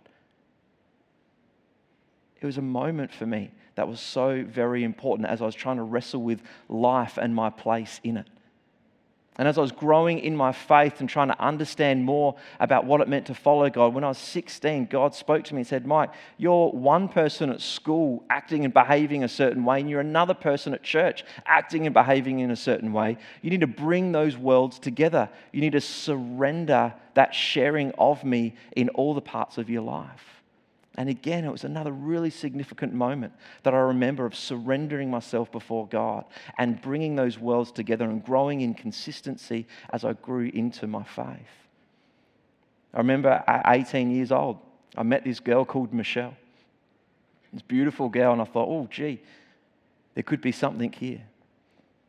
It 2.40 2.46
was 2.46 2.58
a 2.58 2.62
moment 2.62 3.12
for 3.12 3.26
me 3.26 3.50
that 3.74 3.88
was 3.88 4.00
so 4.00 4.44
very 4.44 4.84
important 4.84 5.28
as 5.28 5.42
I 5.42 5.46
was 5.46 5.56
trying 5.56 5.76
to 5.76 5.82
wrestle 5.82 6.22
with 6.22 6.42
life 6.68 7.18
and 7.18 7.34
my 7.34 7.50
place 7.50 8.00
in 8.04 8.16
it. 8.16 8.28
And 9.38 9.47
as 9.47 9.57
I 9.57 9.61
was 9.61 9.71
growing 9.71 10.18
in 10.18 10.37
my 10.37 10.50
faith 10.50 10.99
and 10.99 11.09
trying 11.09 11.28
to 11.28 11.40
understand 11.40 12.04
more 12.04 12.35
about 12.59 12.85
what 12.85 13.00
it 13.00 13.07
meant 13.07 13.26
to 13.26 13.35
follow 13.35 13.71
God, 13.71 13.95
when 13.95 14.02
I 14.02 14.09
was 14.09 14.18
16, 14.18 14.87
God 14.87 15.14
spoke 15.14 15.45
to 15.45 15.54
me 15.54 15.61
and 15.61 15.66
said, 15.66 15.87
Mike, 15.87 16.11
you're 16.38 16.71
one 16.71 17.09
person 17.09 17.49
at 17.50 17.61
school 17.61 18.25
acting 18.28 18.64
and 18.64 18.75
behaving 18.75 19.23
a 19.23 19.28
certain 19.28 19.64
way, 19.64 19.78
and 19.80 19.88
you're 19.88 20.00
another 20.00 20.35
person 20.35 20.75
at 20.75 20.83
church 20.83 21.25
acting 21.47 21.87
and 21.87 21.95
behaving 21.95 22.40
in 22.40 22.50
a 22.50 22.57
certain 22.57 22.92
way. 22.92 23.16
You 23.40 23.50
need 23.50 23.61
to 23.61 23.68
bring 23.68 24.11
those 24.11 24.37
worlds 24.37 24.80
together. 24.80 25.28
You 25.52 25.61
need 25.61 25.73
to 25.73 25.80
surrender 25.80 26.92
that 27.14 27.33
sharing 27.33 27.92
of 27.92 28.25
me 28.25 28.57
in 28.75 28.88
all 28.90 29.14
the 29.14 29.21
parts 29.21 29.57
of 29.57 29.71
your 29.71 29.83
life. 29.83 30.38
And 30.98 31.08
again, 31.08 31.44
it 31.44 31.52
was 31.52 31.62
another 31.62 31.92
really 31.92 32.28
significant 32.28 32.92
moment 32.92 33.32
that 33.62 33.72
I 33.72 33.78
remember 33.78 34.26
of 34.26 34.34
surrendering 34.34 35.08
myself 35.08 35.52
before 35.52 35.86
God 35.86 36.24
and 36.58 36.82
bringing 36.82 37.14
those 37.14 37.38
worlds 37.38 37.70
together 37.70 38.04
and 38.04 38.22
growing 38.22 38.62
in 38.62 38.74
consistency 38.74 39.68
as 39.90 40.04
I 40.04 40.14
grew 40.14 40.50
into 40.52 40.88
my 40.88 41.04
faith. 41.04 41.54
I 42.92 42.98
remember 42.98 43.44
at 43.46 43.62
18 43.68 44.10
years 44.10 44.32
old, 44.32 44.58
I 44.96 45.04
met 45.04 45.22
this 45.22 45.38
girl 45.38 45.64
called 45.64 45.94
Michelle. 45.94 46.34
This 47.52 47.62
beautiful 47.62 48.08
girl, 48.08 48.32
and 48.32 48.42
I 48.42 48.44
thought, 48.44 48.68
oh, 48.68 48.88
gee, 48.90 49.20
there 50.14 50.24
could 50.24 50.40
be 50.40 50.50
something 50.50 50.90
here. 50.90 51.22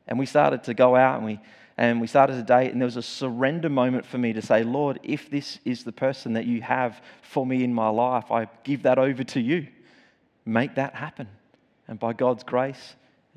And 0.07 0.17
we 0.17 0.25
started 0.25 0.63
to 0.63 0.73
go 0.73 0.95
out 0.95 1.17
and 1.17 1.25
we 1.25 1.39
and 1.79 2.01
we 2.01 2.07
started 2.07 2.35
a 2.35 2.43
date, 2.43 2.73
and 2.73 2.81
there 2.81 2.87
was 2.87 2.97
a 2.97 3.01
surrender 3.01 3.69
moment 3.69 4.05
for 4.05 4.17
me 4.17 4.33
to 4.33 4.41
say, 4.41 4.63
Lord, 4.63 4.99
if 5.01 5.29
this 5.29 5.59
is 5.63 5.85
the 5.85 5.93
person 5.93 6.33
that 6.33 6.45
you 6.45 6.61
have 6.61 7.01
for 7.21 7.45
me 7.45 7.63
in 7.63 7.73
my 7.73 7.87
life, 7.87 8.29
I 8.31 8.49
give 8.65 8.83
that 8.83 8.99
over 8.99 9.23
to 9.23 9.39
you. 9.39 9.65
Make 10.45 10.75
that 10.75 10.93
happen. 10.93 11.29
And 11.87 11.97
by 11.97 12.11
God's 12.11 12.43
grace, 12.43 12.95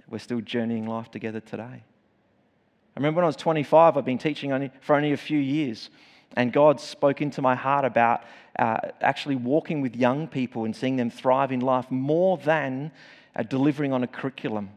we're 0.08 0.18
still 0.18 0.40
journeying 0.40 0.88
life 0.88 1.08
together 1.08 1.38
today. 1.38 1.62
I 1.62 2.96
remember 2.96 3.18
when 3.18 3.24
I 3.26 3.28
was 3.28 3.36
25, 3.36 3.96
I've 3.96 4.04
been 4.04 4.18
teaching 4.18 4.52
only, 4.52 4.72
for 4.80 4.96
only 4.96 5.12
a 5.12 5.16
few 5.16 5.38
years, 5.38 5.88
and 6.36 6.52
God 6.52 6.80
spoke 6.80 7.22
into 7.22 7.42
my 7.42 7.54
heart 7.54 7.84
about 7.84 8.24
uh, 8.58 8.78
actually 9.00 9.36
walking 9.36 9.82
with 9.82 9.94
young 9.94 10.26
people 10.26 10.64
and 10.64 10.74
seeing 10.74 10.96
them 10.96 11.10
thrive 11.10 11.52
in 11.52 11.60
life 11.60 11.88
more 11.92 12.38
than 12.38 12.90
uh, 13.36 13.44
delivering 13.44 13.92
on 13.92 14.02
a 14.02 14.08
curriculum. 14.08 14.70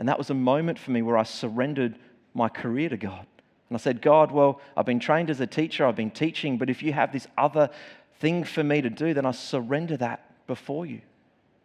And 0.00 0.08
that 0.08 0.18
was 0.18 0.30
a 0.30 0.34
moment 0.34 0.76
for 0.76 0.90
me 0.90 1.02
where 1.02 1.16
I 1.16 1.22
surrendered 1.22 1.96
my 2.34 2.48
career 2.48 2.88
to 2.88 2.96
God. 2.96 3.26
And 3.68 3.76
I 3.76 3.78
said, 3.78 4.02
God, 4.02 4.32
well, 4.32 4.60
I've 4.76 4.86
been 4.86 4.98
trained 4.98 5.30
as 5.30 5.40
a 5.40 5.46
teacher, 5.46 5.86
I've 5.86 5.96
been 5.96 6.10
teaching, 6.10 6.58
but 6.58 6.68
if 6.68 6.82
you 6.82 6.92
have 6.92 7.12
this 7.12 7.28
other 7.38 7.70
thing 8.18 8.44
for 8.44 8.64
me 8.64 8.82
to 8.82 8.90
do, 8.90 9.14
then 9.14 9.24
I 9.24 9.30
surrender 9.30 9.96
that 9.98 10.46
before 10.46 10.86
you. 10.86 11.02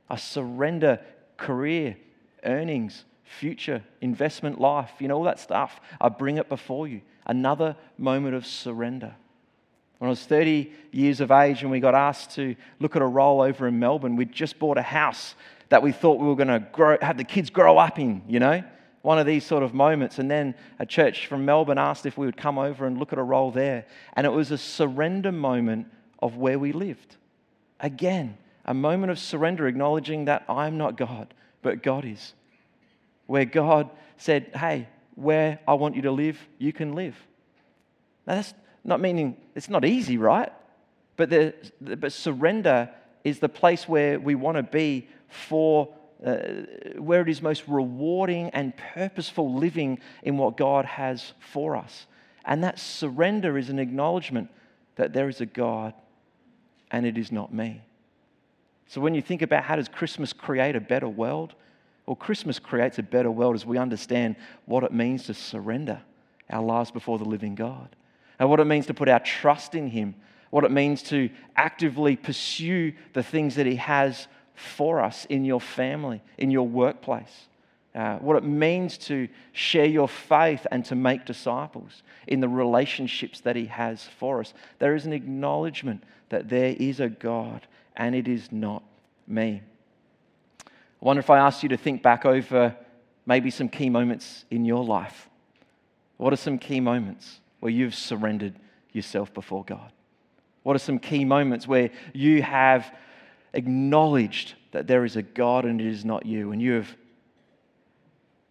I 0.10 0.16
surrender 0.16 1.00
career, 1.38 1.98
earnings, 2.44 3.06
future, 3.24 3.84
investment, 4.02 4.62
life, 4.62 4.92
you 5.00 5.08
know, 5.08 5.18
all 5.18 5.24
that 5.24 5.40
stuff. 5.40 5.80
I 6.00 6.10
bring 6.10 6.38
it 6.38 6.48
before 6.48 6.88
you. 6.88 7.02
Another 7.26 7.76
moment 7.98 8.36
of 8.36 8.46
surrender. 8.46 9.16
When 9.98 10.08
I 10.08 10.12
was 10.12 10.24
30 10.24 10.72
years 10.92 11.22
of 11.22 11.32
age 11.32 11.64
and 11.64 11.72
we 11.72 11.80
got 11.80 11.96
asked 11.96 12.36
to 12.36 12.56
look 12.80 12.96
at 12.96 13.02
a 13.02 13.08
role 13.08 13.42
over 13.42 13.68
in 13.68 13.80
Melbourne, 13.80 14.16
we'd 14.16 14.32
just 14.32 14.60
bought 14.60 14.78
a 14.78 14.84
house 14.84 15.34
that 15.70 15.82
we 15.82 15.92
thought 15.92 16.20
we 16.20 16.28
were 16.28 16.36
going 16.36 16.50
to 16.50 16.98
have 17.02 17.18
the 17.18 17.24
kids 17.24 17.50
grow 17.50 17.80
up 17.80 17.98
in, 17.98 18.22
you 18.28 18.40
know 18.40 18.64
one 19.06 19.20
of 19.20 19.28
these 19.28 19.46
sort 19.46 19.62
of 19.62 19.72
moments. 19.72 20.18
And 20.18 20.30
then 20.32 20.56
a 20.80 20.86
church 20.86 21.28
from 21.28 21.46
Melbourne 21.46 21.78
asked 21.78 22.08
if 22.08 22.18
we 22.18 22.26
would 22.26 22.36
come 22.36 22.58
over 22.58 22.88
and 22.88 22.98
look 22.98 23.14
at 23.14 23.20
a 23.20 23.24
role 23.24 23.52
there. 23.52 23.86
And 24.14 24.26
it 24.26 24.32
was 24.32 24.50
a 24.50 24.58
surrender 24.58 25.32
moment 25.32 25.88
of 26.20 26.38
where 26.38 26.58
we 26.58 26.72
lived. 26.72 27.16
Again, 27.80 28.36
a 28.66 28.74
moment 28.74 29.12
of 29.12 29.20
surrender, 29.20 29.68
acknowledging 29.68 30.26
that 30.26 30.44
I'm 30.50 30.80
not 30.80 30.98
God, 30.98 31.36
but 31.62 31.84
God 31.84 32.04
is. 32.04 32.34
Where 33.28 33.46
God 33.46 33.92
said, 34.18 34.50
Hey, 34.56 34.90
where 35.14 35.60
I 35.68 35.76
want 35.76 35.96
you 35.96 36.02
to 36.04 36.12
live, 36.12 36.40
you 36.58 36.74
can 36.74 36.96
live. 36.96 37.16
Now, 38.26 38.36
that's 38.36 38.56
not 38.84 39.00
meaning 39.00 39.38
it's 39.54 39.70
not 39.70 39.86
easy, 39.86 40.18
right? 40.18 40.52
But, 41.16 41.30
the, 41.30 41.54
but 41.80 42.12
surrender 42.12 42.90
is 43.24 43.38
the 43.38 43.50
place 43.50 43.88
where 43.88 44.20
we 44.20 44.34
want 44.34 44.58
to 44.58 44.64
be 44.64 45.08
for 45.28 45.94
uh, 46.26 46.38
where 46.98 47.22
it 47.22 47.30
is 47.30 47.42
most 47.42 47.64
rewarding 47.68 48.50
and 48.50 48.74
purposeful 48.76 49.54
living 49.54 50.00
in 50.24 50.38
what 50.38 50.58
God 50.58 50.86
has 50.86 51.34
for 51.40 51.76
us. 51.76 52.08
And 52.46 52.64
that 52.64 52.80
surrender 52.80 53.58
is 53.58 53.70
an 53.70 53.78
acknowledgement 53.80 54.50
that 54.96 55.14
there 55.14 55.30
is 55.30 55.40
a 55.40 55.46
God 55.46 55.94
and 56.90 57.06
it 57.06 57.18
is 57.18 57.32
not 57.32 57.54
me. 57.54 57.82
So 58.88 59.02
when 59.02 59.14
you 59.14 59.22
think 59.22 59.42
about 59.42 59.64
how 59.64 59.76
does 59.76 59.88
Christmas 59.88 60.34
create 60.34 60.76
a 60.76 60.80
better 60.82 61.08
world? 61.08 61.54
Well, 62.06 62.16
Christmas 62.16 62.60
creates 62.60 63.00
a 63.00 63.04
better 63.04 63.32
world 63.32 63.56
as 63.56 63.66
we 63.66 63.78
understand 63.78 64.36
what 64.66 64.84
it 64.84 64.94
means 64.94 65.26
to 65.26 65.34
surrender 65.34 66.02
our 66.50 66.64
lives 66.64 66.92
before 66.92 67.18
the 67.18 67.26
living 67.26 67.56
God 67.56 67.96
and 68.40 68.50
what 68.50 68.60
it 68.60 68.66
means 68.66 68.86
to 68.88 68.94
put 68.94 69.10
our 69.10 69.20
trust 69.20 69.76
in 69.76 69.88
Him, 69.88 70.16
what 70.52 70.64
it 70.64 70.72
means 70.72 71.02
to 71.04 71.30
actively 71.56 72.16
pursue 72.16 72.94
the 73.14 73.24
things 73.24 73.56
that 73.56 73.66
He 73.66 73.76
has 73.76 74.28
for 74.56 75.02
us 75.02 75.26
in 75.26 75.46
your 75.46 75.62
family, 75.62 76.22
in 76.38 76.52
your 76.52 76.68
workplace. 76.68 77.48
Uh, 77.94 78.18
what 78.18 78.36
it 78.36 78.44
means 78.44 78.98
to 78.98 79.30
share 79.54 79.86
your 79.86 80.08
faith 80.08 80.68
and 80.70 80.84
to 80.84 80.96
make 80.96 81.26
disciples 81.26 82.04
in 82.28 82.42
the 82.42 82.50
relationships 82.50 83.40
that 83.42 83.56
He 83.56 83.68
has 83.68 84.04
for 84.20 84.42
us. 84.42 84.54
There 84.80 84.96
is 84.96 85.06
an 85.06 85.14
acknowledgement 85.14 86.04
that 86.30 86.50
there 86.50 86.76
is 86.78 87.00
a 87.00 87.08
God 87.08 87.66
and 87.96 88.14
it 88.14 88.28
is 88.28 88.52
not 88.52 88.84
me. 89.28 89.62
I 90.62 91.06
wonder 91.06 91.20
if 91.20 91.30
I 91.30 91.38
asked 91.38 91.64
you 91.64 91.70
to 91.70 91.78
think 91.78 92.02
back 92.02 92.26
over 92.26 92.76
maybe 93.26 93.50
some 93.50 93.70
key 93.70 93.90
moments 93.90 94.44
in 94.52 94.66
your 94.66 94.84
life. 94.84 95.30
What 96.18 96.34
are 96.34 96.38
some 96.38 96.58
key 96.58 96.80
moments 96.80 97.40
where 97.60 97.72
you've 97.72 97.96
surrendered 97.96 98.56
yourself 98.92 99.34
before 99.34 99.64
God? 99.64 99.92
What 100.64 100.76
are 100.76 100.80
some 100.80 101.00
key 101.00 101.26
moments 101.26 101.68
where 101.68 101.92
you 102.14 102.42
have 102.42 102.94
acknowledged 103.56 104.54
that 104.72 104.88
there 104.88 105.06
is 105.06 105.16
a 105.16 105.22
God 105.22 105.66
and 105.66 105.82
it 105.82 105.88
is 105.88 106.06
not 106.06 106.26
you, 106.26 106.52
and 106.52 106.62
you 106.62 106.74
have 106.74 106.96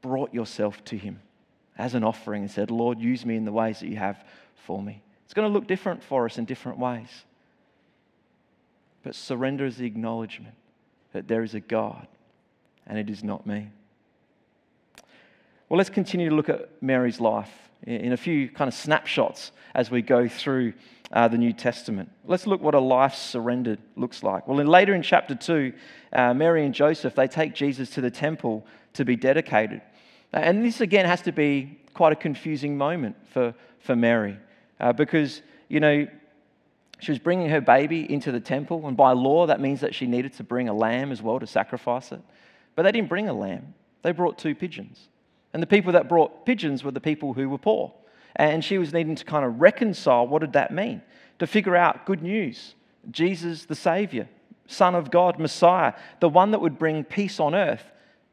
brought 0.02 0.34
yourself 0.34 0.84
to 0.86 0.96
Him 0.96 1.20
as 1.78 1.94
an 1.94 2.04
offering 2.04 2.42
and 2.42 2.50
said, 2.50 2.70
Lord, 2.70 2.98
use 2.98 3.24
me 3.24 3.36
in 3.36 3.44
the 3.44 3.52
ways 3.52 3.80
that 3.80 3.88
you 3.88 3.96
have 3.96 4.24
for 4.54 4.82
me. 4.82 5.02
It's 5.24 5.34
going 5.34 5.48
to 5.48 5.52
look 5.52 5.66
different 5.66 6.02
for 6.02 6.24
us 6.24 6.38
in 6.38 6.44
different 6.44 6.78
ways. 6.78 7.08
But 9.02 9.14
surrender 9.14 9.66
is 9.66 9.76
the 9.76 9.86
acknowledgement 9.86 10.54
that 11.12 11.28
there 11.28 11.42
is 11.42 11.54
a 11.54 11.60
God 11.60 12.06
and 12.86 12.98
it 12.98 13.10
is 13.10 13.22
not 13.22 13.46
me. 13.46 13.68
Well, 15.68 15.78
let's 15.78 15.90
continue 15.90 16.28
to 16.28 16.34
look 16.34 16.48
at 16.48 16.82
Mary's 16.82 17.20
life 17.20 17.50
in 17.82 18.12
a 18.12 18.16
few 18.16 18.48
kind 18.48 18.68
of 18.68 18.74
snapshots 18.74 19.52
as 19.74 19.90
we 19.90 20.02
go 20.02 20.28
through 20.28 20.72
uh, 21.14 21.28
the 21.28 21.38
New 21.38 21.52
Testament. 21.52 22.10
Let's 22.24 22.46
look 22.46 22.60
what 22.60 22.74
a 22.74 22.80
life 22.80 23.14
surrendered 23.14 23.78
looks 23.96 24.24
like. 24.24 24.48
Well, 24.48 24.58
in, 24.58 24.66
later 24.66 24.94
in 24.94 25.02
chapter 25.02 25.36
2, 25.36 25.72
uh, 26.12 26.34
Mary 26.34 26.66
and 26.66 26.74
Joseph, 26.74 27.14
they 27.14 27.28
take 27.28 27.54
Jesus 27.54 27.88
to 27.90 28.00
the 28.00 28.10
temple 28.10 28.66
to 28.94 29.04
be 29.04 29.14
dedicated. 29.14 29.80
And 30.32 30.64
this 30.64 30.80
again 30.80 31.06
has 31.06 31.22
to 31.22 31.32
be 31.32 31.78
quite 31.94 32.12
a 32.12 32.16
confusing 32.16 32.76
moment 32.76 33.14
for, 33.32 33.54
for 33.78 33.94
Mary 33.94 34.36
uh, 34.80 34.92
because, 34.92 35.40
you 35.68 35.78
know, 35.78 36.08
she 36.98 37.12
was 37.12 37.20
bringing 37.20 37.48
her 37.48 37.60
baby 37.60 38.10
into 38.12 38.32
the 38.32 38.40
temple, 38.40 38.88
and 38.88 38.96
by 38.96 39.12
law, 39.12 39.46
that 39.46 39.60
means 39.60 39.80
that 39.82 39.94
she 39.94 40.06
needed 40.06 40.32
to 40.34 40.42
bring 40.42 40.68
a 40.68 40.74
lamb 40.74 41.12
as 41.12 41.22
well 41.22 41.38
to 41.38 41.46
sacrifice 41.46 42.10
it. 42.10 42.20
But 42.74 42.82
they 42.82 42.92
didn't 42.92 43.08
bring 43.08 43.28
a 43.28 43.32
lamb, 43.32 43.74
they 44.02 44.10
brought 44.10 44.36
two 44.36 44.54
pigeons. 44.54 45.08
And 45.52 45.62
the 45.62 45.68
people 45.68 45.92
that 45.92 46.08
brought 46.08 46.44
pigeons 46.44 46.82
were 46.82 46.90
the 46.90 47.00
people 47.00 47.34
who 47.34 47.48
were 47.48 47.58
poor. 47.58 47.92
And 48.36 48.64
she 48.64 48.78
was 48.78 48.92
needing 48.92 49.14
to 49.14 49.24
kind 49.24 49.44
of 49.44 49.60
reconcile 49.60 50.26
what 50.26 50.40
did 50.40 50.54
that 50.54 50.72
mean? 50.72 51.02
To 51.38 51.46
figure 51.46 51.76
out 51.76 52.06
good 52.06 52.22
news 52.22 52.74
Jesus, 53.10 53.66
the 53.66 53.74
Savior, 53.74 54.28
Son 54.66 54.94
of 54.94 55.10
God, 55.10 55.38
Messiah, 55.38 55.92
the 56.20 56.28
one 56.28 56.52
that 56.52 56.60
would 56.60 56.78
bring 56.78 57.04
peace 57.04 57.38
on 57.38 57.54
earth. 57.54 57.84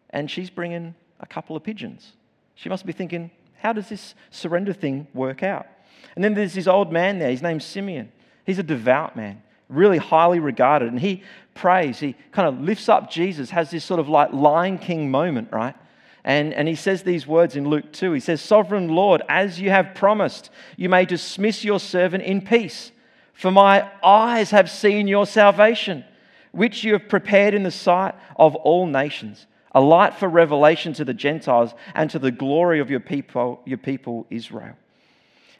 And 0.09 0.29
she's 0.29 0.49
bringing 0.49 0.95
a 1.19 1.25
couple 1.25 1.55
of 1.55 1.63
pigeons. 1.63 2.13
She 2.55 2.69
must 2.69 2.85
be 2.85 2.93
thinking, 2.93 3.31
how 3.61 3.73
does 3.73 3.89
this 3.89 4.15
surrender 4.29 4.73
thing 4.73 5.07
work 5.13 5.43
out? 5.43 5.67
And 6.15 6.23
then 6.23 6.33
there's 6.33 6.53
this 6.53 6.67
old 6.67 6.91
man 6.91 7.19
there. 7.19 7.29
His 7.29 7.41
name's 7.41 7.65
Simeon. 7.65 8.11
He's 8.45 8.59
a 8.59 8.63
devout 8.63 9.15
man, 9.15 9.41
really 9.69 9.97
highly 9.97 10.39
regarded. 10.39 10.89
And 10.89 10.99
he 10.99 11.23
prays, 11.53 11.99
he 11.99 12.15
kind 12.31 12.47
of 12.47 12.59
lifts 12.59 12.89
up 12.89 13.09
Jesus, 13.09 13.51
has 13.51 13.71
this 13.71 13.85
sort 13.85 13.99
of 13.99 14.09
like 14.09 14.33
Lion 14.33 14.77
King 14.77 15.11
moment, 15.11 15.49
right? 15.51 15.75
And, 16.23 16.53
and 16.53 16.67
he 16.67 16.75
says 16.75 17.03
these 17.03 17.25
words 17.25 17.55
in 17.55 17.67
Luke 17.67 17.91
2. 17.93 18.13
He 18.13 18.19
says, 18.19 18.41
Sovereign 18.41 18.89
Lord, 18.89 19.23
as 19.27 19.59
you 19.59 19.69
have 19.71 19.95
promised, 19.95 20.49
you 20.77 20.87
may 20.87 21.05
dismiss 21.05 21.63
your 21.63 21.79
servant 21.79 22.23
in 22.23 22.41
peace. 22.41 22.91
For 23.33 23.49
my 23.49 23.89
eyes 24.03 24.51
have 24.51 24.69
seen 24.69 25.07
your 25.07 25.25
salvation, 25.25 26.05
which 26.51 26.83
you 26.83 26.93
have 26.93 27.09
prepared 27.09 27.53
in 27.53 27.63
the 27.63 27.71
sight 27.71 28.13
of 28.35 28.55
all 28.55 28.85
nations, 28.85 29.47
a 29.71 29.81
light 29.81 30.13
for 30.15 30.27
revelation 30.27 30.93
to 30.93 31.05
the 31.05 31.13
Gentiles 31.13 31.73
and 31.95 32.09
to 32.11 32.19
the 32.19 32.31
glory 32.31 32.79
of 32.79 32.91
your 32.91 32.99
people, 32.99 33.61
your 33.65 33.79
people 33.79 34.27
Israel. 34.29 34.75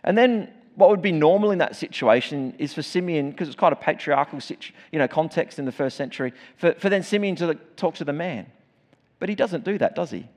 And 0.03 0.15
then 0.15 0.53
what 0.75 0.89
would 0.89 1.01
be 1.01 1.11
normal 1.11 1.51
in 1.51 1.57
that 1.57 1.75
situation 1.75 2.53
is 2.59 2.73
for 2.73 2.83
Simeon, 2.83 3.31
because 3.31 3.47
it's 3.47 3.57
quite 3.57 3.73
a 3.73 3.77
patriarchal 3.77 4.39
you 4.91 4.99
know, 4.99 5.07
context 5.07 5.57
in 5.57 5.65
the 5.65 5.71
first 5.71 5.97
century, 5.97 6.33
for, 6.57 6.73
for 6.73 6.89
then 6.89 7.01
Simeon 7.01 7.35
to 7.37 7.55
talk 7.75 7.95
to 7.95 8.05
the 8.05 8.13
man. 8.13 8.45
But 9.19 9.29
he 9.29 9.35
doesn't 9.35 9.63
do 9.63 9.77
that, 9.79 9.95
does 9.95 10.11
he? 10.11 10.27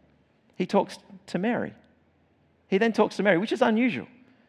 He 0.56 0.66
talks 0.66 0.98
to 1.26 1.38
Mary. 1.38 1.74
He 2.68 2.78
then 2.78 2.92
talks 2.92 3.16
to 3.16 3.22
Mary, 3.22 3.38
which 3.38 3.52
is 3.52 3.62
unusual. 3.62 4.06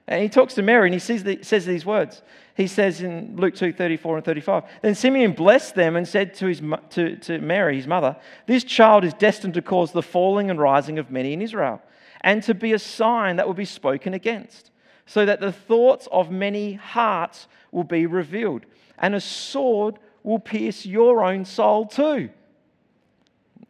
And 0.08 0.22
he 0.22 0.30
talks 0.30 0.54
to 0.56 0.62
Mary 0.62 0.88
and 0.88 0.94
he 0.94 1.00
says, 1.00 1.24
the, 1.24 1.40
says 1.42 1.66
these 1.66 1.86
words. 1.86 2.22
He 2.56 2.68
says 2.68 3.02
in 3.02 3.36
Luke 3.38 3.56
2 3.56 3.74
34 3.74 4.18
and 4.18 4.26
35, 4.26 4.64
Then 4.82 4.96
Simeon 4.96 5.34
blessed 5.34 5.76
them 5.76 5.96
and 5.96 6.08
said 6.08 6.36
to, 6.36 6.46
his, 6.46 6.62
to, 6.92 7.16
to 7.18 7.40
Mary, 7.40 7.76
his 7.76 7.88
mother, 7.88 8.16
This 8.46 8.64
child 8.64 9.04
is 9.04 9.14
destined 9.16 9.56
to 9.56 9.62
cause 9.62 9.92
the 9.92 10.04
falling 10.04 10.50
and 10.50 10.60
rising 10.60 11.00
of 11.00 11.10
many 11.10 11.34
in 11.34 11.42
Israel, 11.42 11.82
and 12.22 12.44
to 12.44 12.54
be 12.54 12.74
a 12.74 12.80
sign 12.80 13.38
that 13.38 13.48
will 13.48 13.56
be 13.56 13.66
spoken 13.66 14.14
against, 14.14 14.70
so 15.08 15.26
that 15.26 15.42
the 15.42 15.52
thoughts 15.52 16.08
of 16.12 16.32
many 16.32 16.74
hearts 16.74 17.48
will 17.72 17.84
be 17.84 18.06
revealed, 18.06 18.66
and 19.00 19.16
a 19.16 19.22
sword 19.22 19.98
will 20.24 20.40
pierce 20.40 20.86
your 20.86 21.24
own 21.24 21.46
soul 21.46 21.86
too. 21.86 22.30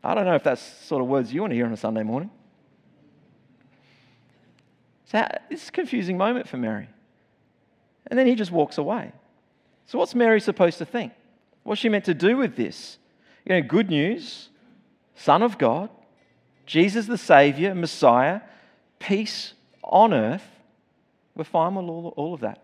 I 0.05 0.13
don't 0.13 0.25
know 0.25 0.35
if 0.35 0.43
that's 0.43 0.61
sort 0.61 1.01
of 1.01 1.07
words 1.07 1.33
you 1.33 1.41
want 1.41 1.51
to 1.51 1.55
hear 1.55 1.65
on 1.65 1.73
a 1.73 1.77
Sunday 1.77 2.03
morning. 2.03 2.29
So 5.05 5.27
this 5.49 5.63
is 5.63 5.69
a 5.69 5.71
confusing 5.71 6.15
moment 6.15 6.47
for 6.47 6.57
Mary. 6.57 6.87
And 8.07 8.19
then 8.19 8.27
he 8.27 8.35
just 8.35 8.51
walks 8.51 8.77
away. 8.77 9.11
So 9.87 9.97
what's 9.97 10.13
Mary 10.13 10.39
supposed 10.39 10.77
to 10.77 10.85
think? 10.85 11.13
What's 11.63 11.81
she 11.81 11.89
meant 11.89 12.05
to 12.05 12.13
do 12.13 12.37
with 12.37 12.55
this? 12.55 12.99
You 13.45 13.55
know, 13.55 13.67
good 13.67 13.89
news, 13.89 14.49
Son 15.15 15.41
of 15.41 15.57
God, 15.57 15.89
Jesus 16.67 17.07
the 17.07 17.17
Savior, 17.17 17.73
Messiah, 17.73 18.41
peace 18.99 19.53
on 19.83 20.13
earth. 20.13 20.45
We're 21.35 21.45
fine 21.45 21.73
with 21.73 21.85
all, 21.85 22.13
all 22.15 22.33
of 22.35 22.41
that. 22.41 22.61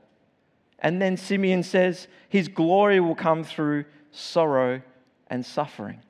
And 0.77 1.01
then 1.01 1.17
Simeon 1.17 1.63
says, 1.63 2.07
His 2.29 2.47
glory 2.47 2.99
will 2.99 3.15
come 3.15 3.43
through 3.43 3.85
sorrow 4.11 4.81
and 5.27 5.43
suffering. 5.43 6.01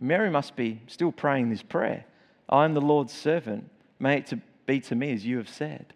Mary 0.00 0.30
must 0.30 0.56
be 0.56 0.80
still 0.86 1.12
praying 1.12 1.50
this 1.50 1.62
prayer 1.62 2.04
I 2.48 2.64
am 2.64 2.74
the 2.74 2.80
Lord's 2.80 3.12
servant. 3.12 3.68
May 3.98 4.18
it 4.18 4.32
be 4.64 4.80
to 4.80 4.94
me 4.94 5.12
as 5.12 5.26
you 5.26 5.36
have 5.38 5.48
said. 5.48 5.92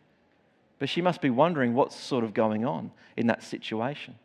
But 0.78 0.88
she 0.88 1.00
must 1.00 1.20
be 1.20 1.30
wondering 1.30 1.74
what's 1.74 1.96
sort 1.96 2.24
of 2.24 2.34
going 2.34 2.64
on 2.64 2.90
in 3.16 3.28
that 3.28 3.42
situation. 3.42 4.16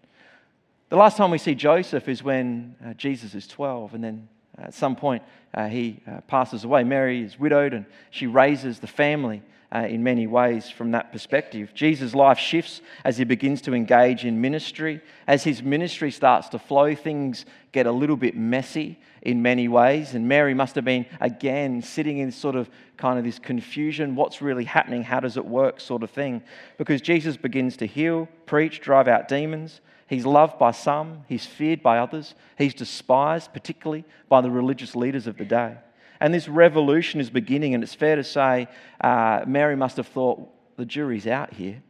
The 0.90 0.96
last 0.96 1.18
time 1.18 1.32
we 1.32 1.38
see 1.38 1.54
Joseph 1.54 2.10
is 2.10 2.24
when 2.24 2.76
uh, 2.84 2.94
Jesus 2.94 3.36
is 3.36 3.48
12, 3.48 3.94
and 3.94 4.04
then 4.04 4.28
at 4.58 4.74
some 4.74 4.96
point 4.96 5.22
uh, 5.54 5.68
he 5.68 6.02
uh, 6.08 6.22
passes 6.22 6.64
away. 6.64 6.84
Mary 6.84 7.22
is 7.22 7.38
widowed, 7.38 7.74
and 7.74 7.86
she 8.10 8.26
raises 8.26 8.80
the 8.80 8.88
family 8.88 9.42
uh, 9.74 9.80
in 9.80 10.04
many 10.04 10.28
ways 10.28 10.70
from 10.70 10.92
that 10.92 11.12
perspective. 11.12 11.74
Jesus' 11.74 12.16
life 12.16 12.40
shifts 12.40 12.82
as 13.04 13.18
he 13.18 13.24
begins 13.24 13.62
to 13.62 13.74
engage 13.74 14.24
in 14.24 14.40
ministry. 14.40 15.02
As 15.28 15.44
his 15.44 15.62
ministry 15.62 16.12
starts 16.12 16.50
to 16.50 16.60
flow, 16.60 16.96
things 16.96 17.46
get 17.74 17.86
a 17.86 17.92
little 17.92 18.16
bit 18.16 18.36
messy 18.36 18.98
in 19.22 19.42
many 19.42 19.68
ways. 19.68 20.14
And 20.14 20.28
Mary 20.28 20.54
must 20.54 20.76
have 20.76 20.86
been, 20.86 21.06
again, 21.20 21.82
sitting 21.82 22.20
in 22.20 22.32
sort 22.32 22.56
of 22.56 22.70
kind 22.96 23.20
of 23.20 23.26
this 23.26 23.40
confusion 23.40 24.16
what's 24.16 24.42
really 24.42 24.64
happening? 24.64 25.04
How 25.04 25.20
does 25.20 25.38
it 25.38 25.46
work? 25.46 25.80
sort 25.80 26.02
of 26.02 26.10
thing. 26.10 26.42
Because 26.78 27.02
Jesus 27.02 27.38
begins 27.38 27.78
to 27.78 27.86
heal, 27.86 28.28
preach, 28.46 28.80
drive 28.82 29.08
out 29.08 29.28
demons. 29.28 29.82
He's 30.08 30.26
loved 30.26 30.58
by 30.58 30.72
some, 30.72 31.26
he's 31.28 31.46
feared 31.46 31.84
by 31.84 31.98
others, 31.98 32.34
he's 32.58 32.74
despised, 32.74 33.52
particularly 33.52 34.06
by 34.30 34.40
the 34.40 34.50
religious 34.50 34.96
leaders 34.96 35.28
of 35.28 35.38
the 35.38 35.44
day. 35.44 35.76
And 36.20 36.34
this 36.34 36.48
revolution 36.48 37.20
is 37.20 37.30
beginning, 37.30 37.74
and 37.74 37.84
it's 37.84 37.94
fair 37.94 38.16
to 38.16 38.24
say 38.24 38.68
uh, 39.02 39.44
Mary 39.48 39.76
must 39.76 39.98
have 39.98 40.08
thought, 40.08 40.48
the 40.78 40.86
jury's 40.86 41.28
out 41.28 41.54
here. 41.54 41.82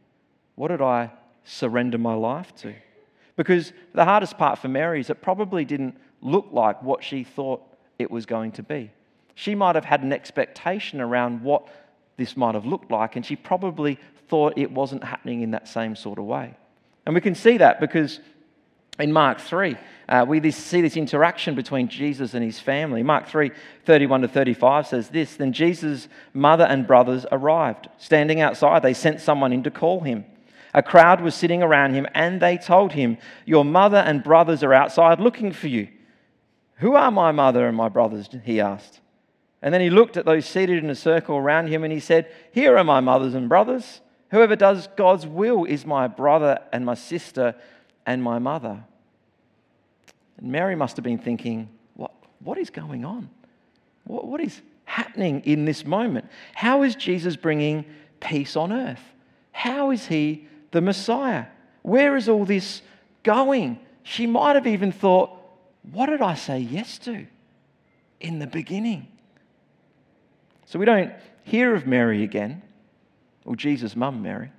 What 0.54 0.68
did 0.68 0.82
I 0.82 1.10
surrender 1.44 1.98
my 1.98 2.14
life 2.14 2.54
to? 2.56 2.74
Because 3.36 3.72
the 3.94 4.04
hardest 4.04 4.36
part 4.38 4.58
for 4.58 4.68
Mary 4.68 5.00
is 5.00 5.10
it 5.10 5.22
probably 5.22 5.64
didn't 5.64 5.96
look 6.20 6.48
like 6.50 6.82
what 6.82 7.04
she 7.04 7.22
thought 7.22 7.62
it 7.98 8.10
was 8.10 8.26
going 8.26 8.52
to 8.52 8.62
be. 8.62 8.90
She 9.34 9.54
might 9.54 9.76
have 9.76 9.84
had 9.84 10.02
an 10.02 10.12
expectation 10.12 11.00
around 11.00 11.42
what 11.42 11.68
this 12.16 12.36
might 12.36 12.54
have 12.54 12.66
looked 12.66 12.90
like, 12.90 13.14
and 13.14 13.24
she 13.24 13.36
probably 13.36 13.98
thought 14.28 14.58
it 14.58 14.70
wasn't 14.70 15.04
happening 15.04 15.42
in 15.42 15.52
that 15.52 15.68
same 15.68 15.94
sort 15.94 16.18
of 16.18 16.24
way. 16.24 16.56
And 17.06 17.14
we 17.14 17.20
can 17.20 17.34
see 17.34 17.56
that 17.58 17.80
because 17.80 18.20
in 18.98 19.12
Mark 19.12 19.40
3, 19.40 19.76
uh, 20.08 20.24
we 20.26 20.50
see 20.50 20.80
this 20.80 20.96
interaction 20.96 21.54
between 21.54 21.88
Jesus 21.88 22.34
and 22.34 22.44
his 22.44 22.58
family. 22.58 23.02
Mark 23.02 23.26
3 23.26 23.50
31 23.84 24.22
to 24.22 24.28
35 24.28 24.86
says 24.86 25.08
this 25.10 25.36
Then 25.36 25.52
Jesus' 25.52 26.08
mother 26.34 26.64
and 26.64 26.86
brothers 26.86 27.26
arrived. 27.30 27.88
Standing 27.98 28.40
outside, 28.40 28.82
they 28.82 28.94
sent 28.94 29.20
someone 29.20 29.52
in 29.52 29.62
to 29.62 29.70
call 29.70 30.00
him. 30.00 30.24
A 30.74 30.82
crowd 30.82 31.20
was 31.20 31.34
sitting 31.34 31.62
around 31.62 31.94
him, 31.94 32.06
and 32.14 32.40
they 32.40 32.58
told 32.58 32.92
him, 32.92 33.18
Your 33.44 33.64
mother 33.64 33.98
and 33.98 34.22
brothers 34.22 34.62
are 34.62 34.74
outside 34.74 35.20
looking 35.20 35.52
for 35.52 35.68
you. 35.68 35.88
Who 36.76 36.94
are 36.94 37.10
my 37.10 37.32
mother 37.32 37.66
and 37.66 37.76
my 37.76 37.88
brothers? 37.88 38.28
He 38.44 38.60
asked. 38.60 39.00
And 39.60 39.74
then 39.74 39.80
he 39.80 39.90
looked 39.90 40.16
at 40.16 40.24
those 40.24 40.46
seated 40.46 40.82
in 40.82 40.90
a 40.90 40.94
circle 40.94 41.36
around 41.36 41.66
him 41.68 41.82
and 41.82 41.92
he 41.92 42.00
said, 42.00 42.32
Here 42.52 42.76
are 42.76 42.84
my 42.84 43.00
mothers 43.00 43.34
and 43.34 43.48
brothers. 43.48 44.00
Whoever 44.30 44.56
does 44.56 44.88
God's 44.96 45.26
will 45.26 45.64
is 45.64 45.86
my 45.86 46.06
brother 46.06 46.60
and 46.72 46.84
my 46.84 46.94
sister 46.94 47.54
and 48.08 48.22
my 48.22 48.38
mother. 48.38 48.82
And 50.38 50.50
Mary 50.50 50.74
must 50.74 50.96
have 50.96 51.04
been 51.04 51.18
thinking, 51.18 51.68
what, 51.94 52.10
what 52.40 52.56
is 52.56 52.70
going 52.70 53.04
on? 53.04 53.28
What, 54.04 54.26
what 54.26 54.40
is 54.40 54.62
happening 54.86 55.42
in 55.44 55.66
this 55.66 55.84
moment? 55.84 56.24
How 56.54 56.84
is 56.84 56.96
Jesus 56.96 57.36
bringing 57.36 57.84
peace 58.18 58.56
on 58.56 58.72
earth? 58.72 59.02
How 59.52 59.90
is 59.90 60.06
he 60.06 60.48
the 60.70 60.80
Messiah? 60.80 61.44
Where 61.82 62.16
is 62.16 62.30
all 62.30 62.46
this 62.46 62.80
going? 63.24 63.78
She 64.04 64.26
might 64.26 64.54
have 64.54 64.66
even 64.66 64.90
thought, 64.90 65.38
what 65.92 66.06
did 66.06 66.22
I 66.22 66.34
say 66.34 66.60
yes 66.60 66.96
to 67.00 67.26
in 68.20 68.38
the 68.38 68.46
beginning? 68.46 69.06
So 70.64 70.78
we 70.78 70.86
don't 70.86 71.12
hear 71.44 71.74
of 71.74 71.86
Mary 71.86 72.24
again, 72.24 72.62
or 73.44 73.54
Jesus' 73.54 73.94
mum, 73.94 74.22
Mary. 74.22 74.50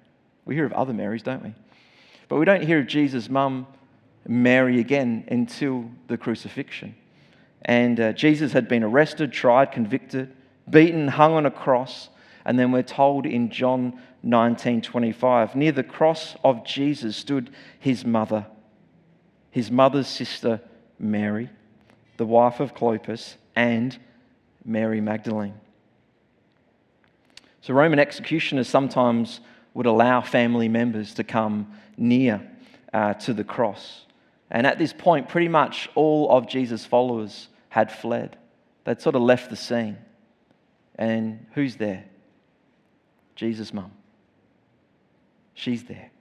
We 0.45 0.53
hear 0.53 0.65
of 0.65 0.73
other 0.73 0.93
Marys, 0.93 1.23
don't 1.23 1.43
we? 1.43 1.55
But 2.29 2.37
we 2.37 2.45
don't 2.45 2.63
hear 2.63 2.79
of 2.79 2.87
Jesus' 2.87 3.29
mum 3.29 3.67
Mary 4.27 4.79
again 4.79 5.25
until 5.29 5.89
the 6.07 6.17
crucifixion. 6.17 6.95
And 7.63 7.99
uh, 7.99 8.13
Jesus 8.13 8.53
had 8.53 8.67
been 8.67 8.83
arrested, 8.83 9.33
tried, 9.33 9.71
convicted, 9.71 10.33
beaten, 10.69 11.09
hung 11.09 11.33
on 11.33 11.45
a 11.45 11.51
cross. 11.51 12.09
And 12.45 12.57
then 12.57 12.71
we're 12.71 12.83
told 12.83 13.25
in 13.25 13.49
John 13.49 13.99
19 14.21 14.81
25, 14.81 15.55
near 15.55 15.71
the 15.71 15.83
cross 15.83 16.35
of 16.43 16.65
Jesus 16.65 17.17
stood 17.17 17.49
his 17.79 18.05
mother, 18.05 18.45
his 19.49 19.71
mother's 19.71 20.07
sister, 20.07 20.61
Mary, 20.99 21.49
the 22.17 22.25
wife 22.25 22.59
of 22.59 22.75
Clopas, 22.75 23.35
and 23.55 23.97
Mary 24.65 25.01
Magdalene. 25.01 25.55
So, 27.61 27.73
Roman 27.73 27.99
executioners 27.99 28.67
sometimes 28.67 29.39
would 29.79 29.85
allow 29.85 30.19
family 30.19 30.67
members 30.67 31.13
to 31.13 31.23
come 31.23 31.65
near 31.95 32.45
uh, 32.91 33.13
to 33.13 33.33
the 33.33 33.45
cross. 33.45 34.01
And 34.51 34.67
at 34.67 34.77
this 34.77 34.91
point, 34.91 35.29
pretty 35.29 35.47
much 35.47 35.87
all 35.95 36.29
of 36.29 36.49
Jesus' 36.49 36.85
followers 36.85 37.47
had 37.69 37.89
fled. 37.89 38.35
They'd 38.83 38.99
sort 38.99 39.15
of 39.15 39.21
left 39.21 39.49
the 39.49 39.55
scene. 39.55 39.97
And 40.97 41.45
who's 41.53 41.77
there? 41.77 42.03
Jesus' 43.37 43.73
mum. 43.73 43.93
She's 45.53 45.85
there. 45.85 46.11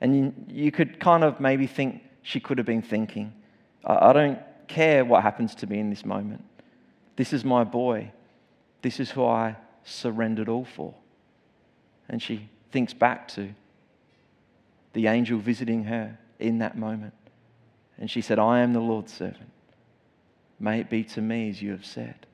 And 0.00 0.50
you, 0.52 0.72
could 0.72 0.98
kind 0.98 1.22
of 1.22 1.38
maybe 1.38 1.68
think 1.68 2.02
she 2.22 2.40
could 2.40 2.58
have 2.58 2.66
been 2.66 2.82
thinking, 2.82 3.34
I 3.84 4.12
don't 4.12 4.40
care 4.66 5.04
what 5.04 5.22
happens 5.22 5.54
to 5.54 5.68
me 5.68 5.78
in 5.78 5.90
this 5.90 6.04
moment. 6.04 6.42
This 7.14 7.32
is 7.32 7.44
my 7.44 7.62
boy. 7.62 8.10
This 8.82 8.98
is 8.98 9.12
who 9.12 9.24
I 9.24 9.54
surrendered 9.84 10.48
all 10.48 10.64
for. 10.64 10.92
And 12.08 12.22
she 12.22 12.48
thinks 12.70 12.94
back 12.94 13.28
to 13.28 13.50
the 14.92 15.06
angel 15.06 15.38
visiting 15.38 15.84
her 15.84 16.18
in 16.38 16.58
that 16.58 16.76
moment. 16.76 17.14
And 17.98 18.10
she 18.10 18.20
said, 18.20 18.38
I 18.38 18.60
am 18.60 18.72
the 18.72 18.80
Lord's 18.80 19.12
servant. 19.12 19.50
May 20.58 20.80
it 20.80 20.90
be 20.90 21.04
to 21.04 21.20
me 21.20 21.50
as 21.50 21.60
you 21.60 21.70
have 21.72 21.84
said. 21.84 22.26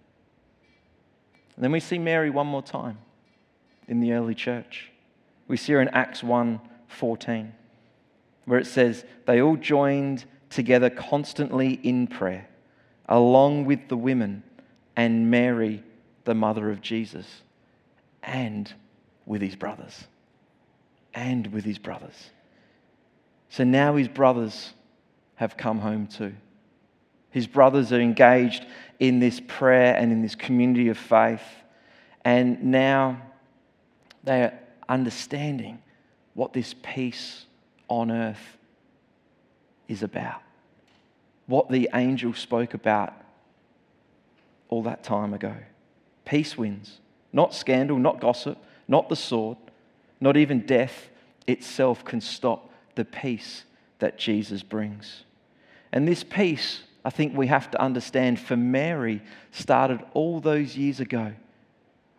And 1.57 1.65
then 1.65 1.73
we 1.73 1.81
see 1.81 1.99
Mary 1.99 2.31
one 2.31 2.47
more 2.47 2.63
time 2.63 2.99
in 3.89 4.01
the 4.01 4.13
early 4.13 4.35
church. 4.35 4.91
We 5.49 5.57
see 5.57 5.73
her 5.73 5.81
in 5.81 5.89
Acts 5.89 6.23
1 6.23 6.61
14, 6.89 7.53
where 8.45 8.59
it 8.59 8.67
says, 8.67 9.05
They 9.27 9.41
all 9.41 9.57
joined 9.57 10.25
together 10.51 10.91
constantly 10.91 11.75
in 11.83 12.07
prayer, 12.07 12.49
along 13.09 13.65
with 13.65 13.89
the 13.89 13.97
women 13.97 14.43
and 14.95 15.31
Mary, 15.31 15.83
the 16.25 16.35
mother 16.35 16.71
of 16.71 16.81
Jesus, 16.81 17.43
and 18.23 18.73
with 19.27 19.43
his 19.43 19.57
brothers. 19.57 20.05
And 21.15 21.49
with 21.49 21.65
his 21.65 21.79
brothers. 21.79 22.31
So 23.51 23.65
now 23.65 23.97
his 23.97 24.09
brothers 24.09 24.73
have 25.37 25.57
come 25.57 25.79
home 25.79 26.07
too. 26.07 26.35
His 27.31 27.47
brothers 27.47 27.93
are 27.93 28.01
engaged 28.01 28.65
in 28.99 29.19
this 29.19 29.41
prayer 29.47 29.95
and 29.97 30.13
in 30.13 30.23
this 30.23 30.35
community 30.35 30.89
of 30.89 30.99
faith. 30.99 31.43
And 32.25 32.65
now 32.65 33.21
they 34.25 34.43
are 34.43 34.59
understanding 34.89 35.83
what 36.35 36.53
this 36.53 36.75
peace 36.83 37.47
on 37.89 38.11
earth 38.11 38.59
is 39.89 40.03
about. 40.03 40.43
What 41.47 41.71
the 41.71 41.91
angel 41.95 42.33
spoke 42.35 42.75
about 42.75 43.15
all 44.69 44.83
that 44.85 45.03
time 45.03 45.35
ago. 45.35 45.55
Peace 46.25 46.57
wins. 46.57 47.01
Not 47.33 47.55
scandal, 47.55 47.99
not 47.99 48.21
gossip, 48.21 48.59
not 48.89 49.09
the 49.09 49.17
sword, 49.17 49.59
not 50.21 50.37
even 50.37 50.67
death 50.67 51.09
itself 51.47 52.05
can 52.05 52.21
stop 52.21 52.71
the 52.95 53.05
peace 53.05 53.65
that 53.99 54.19
Jesus 54.19 54.63
brings. 54.63 55.25
And 55.93 56.07
this 56.07 56.25
peace, 56.25 56.83
I 57.05 57.11
think 57.11 57.37
we 57.37 57.49
have 57.49 57.71
to 57.73 57.81
understand 57.81 58.41
for 58.41 58.57
Mary, 58.57 59.23
started 59.51 60.01
all 60.15 60.41
those 60.41 60.77
years 60.77 61.01
ago 61.01 61.33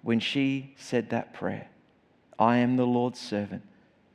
when 0.02 0.20
she 0.20 0.74
said 0.78 1.10
that 1.10 1.34
prayer 1.34 1.68
I 2.38 2.58
am 2.58 2.76
the 2.76 2.86
Lord's 2.86 3.20
servant. 3.20 3.64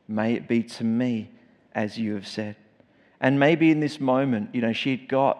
May 0.06 0.34
it 0.34 0.48
be 0.48 0.62
to 0.62 0.84
me 0.84 1.30
as 1.72 1.98
you 1.98 2.14
have 2.14 2.26
said. 2.26 2.56
And 3.20 3.38
maybe 3.38 3.70
in 3.70 3.80
this 3.80 4.00
moment, 4.00 4.54
you 4.54 4.60
know, 4.60 4.72
she 4.72 4.90
had 4.90 5.08
got 5.08 5.38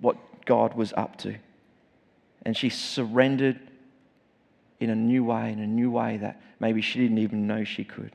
what 0.00 0.16
God 0.44 0.74
was 0.74 0.92
up 0.96 1.16
to. 1.18 1.36
And 2.44 2.56
she 2.56 2.68
surrendered 2.68 3.60
in 4.80 4.88
a 4.90 4.94
new 4.96 5.22
way, 5.22 5.52
in 5.52 5.60
a 5.60 5.66
new 5.66 5.90
way 5.90 6.16
that 6.16 6.40
maybe 6.58 6.80
she 6.80 6.98
didn't 6.98 7.18
even 7.18 7.46
know 7.46 7.64
she 7.64 7.84
could. 7.84 8.12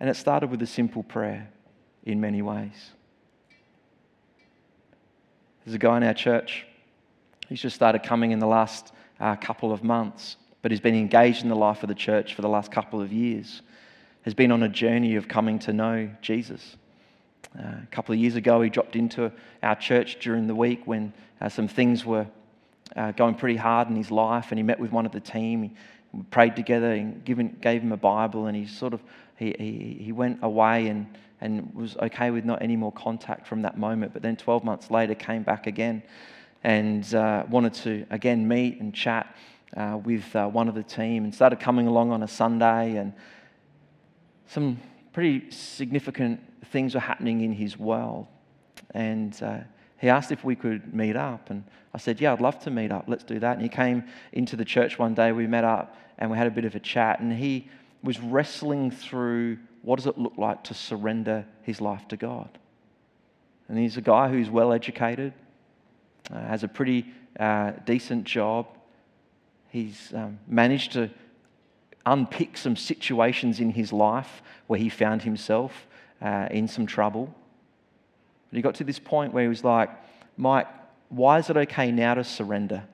And 0.00 0.08
it 0.08 0.14
started 0.14 0.50
with 0.50 0.62
a 0.62 0.66
simple 0.66 1.02
prayer 1.02 1.48
in 2.04 2.20
many 2.20 2.40
ways. 2.40 2.90
There's 5.64 5.74
a 5.74 5.78
guy 5.78 5.98
in 5.98 6.02
our 6.02 6.14
church, 6.14 6.66
he's 7.48 7.60
just 7.60 7.76
started 7.76 8.02
coming 8.02 8.30
in 8.30 8.38
the 8.38 8.46
last 8.46 8.92
uh, 9.20 9.36
couple 9.36 9.70
of 9.70 9.84
months, 9.84 10.36
but 10.62 10.70
he's 10.70 10.80
been 10.80 10.94
engaged 10.94 11.42
in 11.42 11.50
the 11.50 11.56
life 11.56 11.82
of 11.82 11.88
the 11.88 11.94
church 11.94 12.34
for 12.34 12.40
the 12.40 12.48
last 12.48 12.72
couple 12.72 13.02
of 13.02 13.12
years, 13.12 13.60
has 14.22 14.32
been 14.32 14.50
on 14.50 14.62
a 14.62 14.68
journey 14.68 15.16
of 15.16 15.28
coming 15.28 15.58
to 15.58 15.72
know 15.74 16.08
Jesus. 16.22 16.76
Uh, 17.58 17.62
a 17.82 17.88
couple 17.90 18.14
of 18.14 18.18
years 18.18 18.36
ago, 18.36 18.62
he 18.62 18.70
dropped 18.70 18.96
into 18.96 19.30
our 19.62 19.74
church 19.74 20.18
during 20.20 20.46
the 20.46 20.54
week 20.54 20.86
when 20.86 21.12
uh, 21.40 21.48
some 21.48 21.68
things 21.68 22.04
were 22.04 22.26
uh, 22.96 23.12
going 23.12 23.34
pretty 23.34 23.56
hard 23.56 23.88
in 23.88 23.96
his 23.96 24.10
life, 24.10 24.46
and 24.50 24.58
he 24.58 24.62
met 24.62 24.78
with 24.78 24.92
one 24.92 25.06
of 25.06 25.12
the 25.12 25.20
team. 25.20 25.62
He 25.62 25.72
prayed 26.30 26.56
together 26.56 26.92
and 26.92 27.24
given, 27.24 27.56
gave 27.60 27.82
him 27.82 27.92
a 27.92 27.96
Bible, 27.96 28.46
and 28.46 28.56
he 28.56 28.66
sort 28.66 28.94
of 28.94 29.02
he, 29.36 29.54
he, 29.58 30.04
he 30.04 30.12
went 30.12 30.38
away 30.42 30.88
and, 30.88 31.06
and 31.40 31.72
was 31.74 31.96
okay 31.98 32.30
with 32.30 32.44
not 32.44 32.60
any 32.60 32.76
more 32.76 32.92
contact 32.92 33.46
from 33.46 33.62
that 33.62 33.78
moment. 33.78 34.12
But 34.12 34.22
then 34.22 34.36
12 34.36 34.64
months 34.64 34.90
later, 34.90 35.14
came 35.14 35.42
back 35.42 35.66
again 35.66 36.02
and 36.64 37.14
uh, 37.14 37.44
wanted 37.48 37.72
to 37.72 38.04
again 38.10 38.48
meet 38.48 38.80
and 38.80 38.92
chat 38.92 39.36
uh, 39.76 39.98
with 40.02 40.34
uh, 40.34 40.48
one 40.48 40.68
of 40.68 40.74
the 40.74 40.82
team, 40.82 41.24
and 41.24 41.34
started 41.34 41.60
coming 41.60 41.86
along 41.86 42.10
on 42.10 42.22
a 42.22 42.28
Sunday, 42.28 42.96
and 42.96 43.12
some 44.46 44.80
pretty 45.12 45.50
significant 45.50 46.40
things 46.66 46.94
were 46.94 47.00
happening 47.00 47.42
in 47.42 47.52
his 47.52 47.78
world, 47.78 48.26
and 48.92 49.40
uh, 49.42 49.58
he 49.98 50.08
asked 50.08 50.32
if 50.32 50.44
we 50.44 50.54
could 50.54 50.94
meet 50.94 51.16
up. 51.16 51.50
And 51.50 51.64
I 51.92 51.98
said, 51.98 52.20
Yeah, 52.20 52.32
I'd 52.32 52.40
love 52.40 52.58
to 52.60 52.70
meet 52.70 52.92
up. 52.92 53.04
Let's 53.06 53.24
do 53.24 53.38
that. 53.40 53.54
And 53.54 53.62
he 53.62 53.68
came 53.68 54.04
into 54.32 54.56
the 54.56 54.64
church 54.64 54.98
one 54.98 55.14
day. 55.14 55.32
We 55.32 55.46
met 55.46 55.64
up 55.64 55.96
and 56.18 56.30
we 56.30 56.38
had 56.38 56.46
a 56.46 56.50
bit 56.50 56.64
of 56.64 56.74
a 56.74 56.80
chat. 56.80 57.20
And 57.20 57.32
he 57.32 57.68
was 58.02 58.20
wrestling 58.20 58.90
through 58.90 59.58
what 59.82 59.96
does 59.96 60.06
it 60.06 60.16
look 60.16 60.34
like 60.36 60.64
to 60.64 60.74
surrender 60.74 61.46
his 61.62 61.80
life 61.80 62.06
to 62.08 62.16
God. 62.16 62.48
And 63.68 63.78
he's 63.78 63.96
a 63.96 64.00
guy 64.00 64.28
who's 64.28 64.48
well 64.48 64.72
educated, 64.72 65.32
uh, 66.32 66.40
has 66.40 66.62
a 66.62 66.68
pretty 66.68 67.06
uh, 67.38 67.72
decent 67.84 68.24
job. 68.24 68.66
He's 69.68 70.12
um, 70.14 70.38
managed 70.46 70.92
to 70.92 71.10
unpick 72.06 72.56
some 72.56 72.76
situations 72.76 73.60
in 73.60 73.70
his 73.70 73.92
life 73.92 74.42
where 74.66 74.78
he 74.78 74.88
found 74.88 75.22
himself 75.22 75.86
uh, 76.22 76.48
in 76.50 76.66
some 76.68 76.86
trouble. 76.86 77.34
But 78.50 78.56
he 78.56 78.62
got 78.62 78.76
to 78.76 78.84
this 78.84 78.98
point 78.98 79.32
where 79.32 79.42
he 79.42 79.48
was 79.48 79.64
like, 79.64 79.90
Mike, 80.36 80.68
why 81.08 81.38
is 81.38 81.50
it 81.50 81.56
okay 81.56 81.90
now 81.90 82.14
to 82.14 82.24
surrender? 82.24 82.84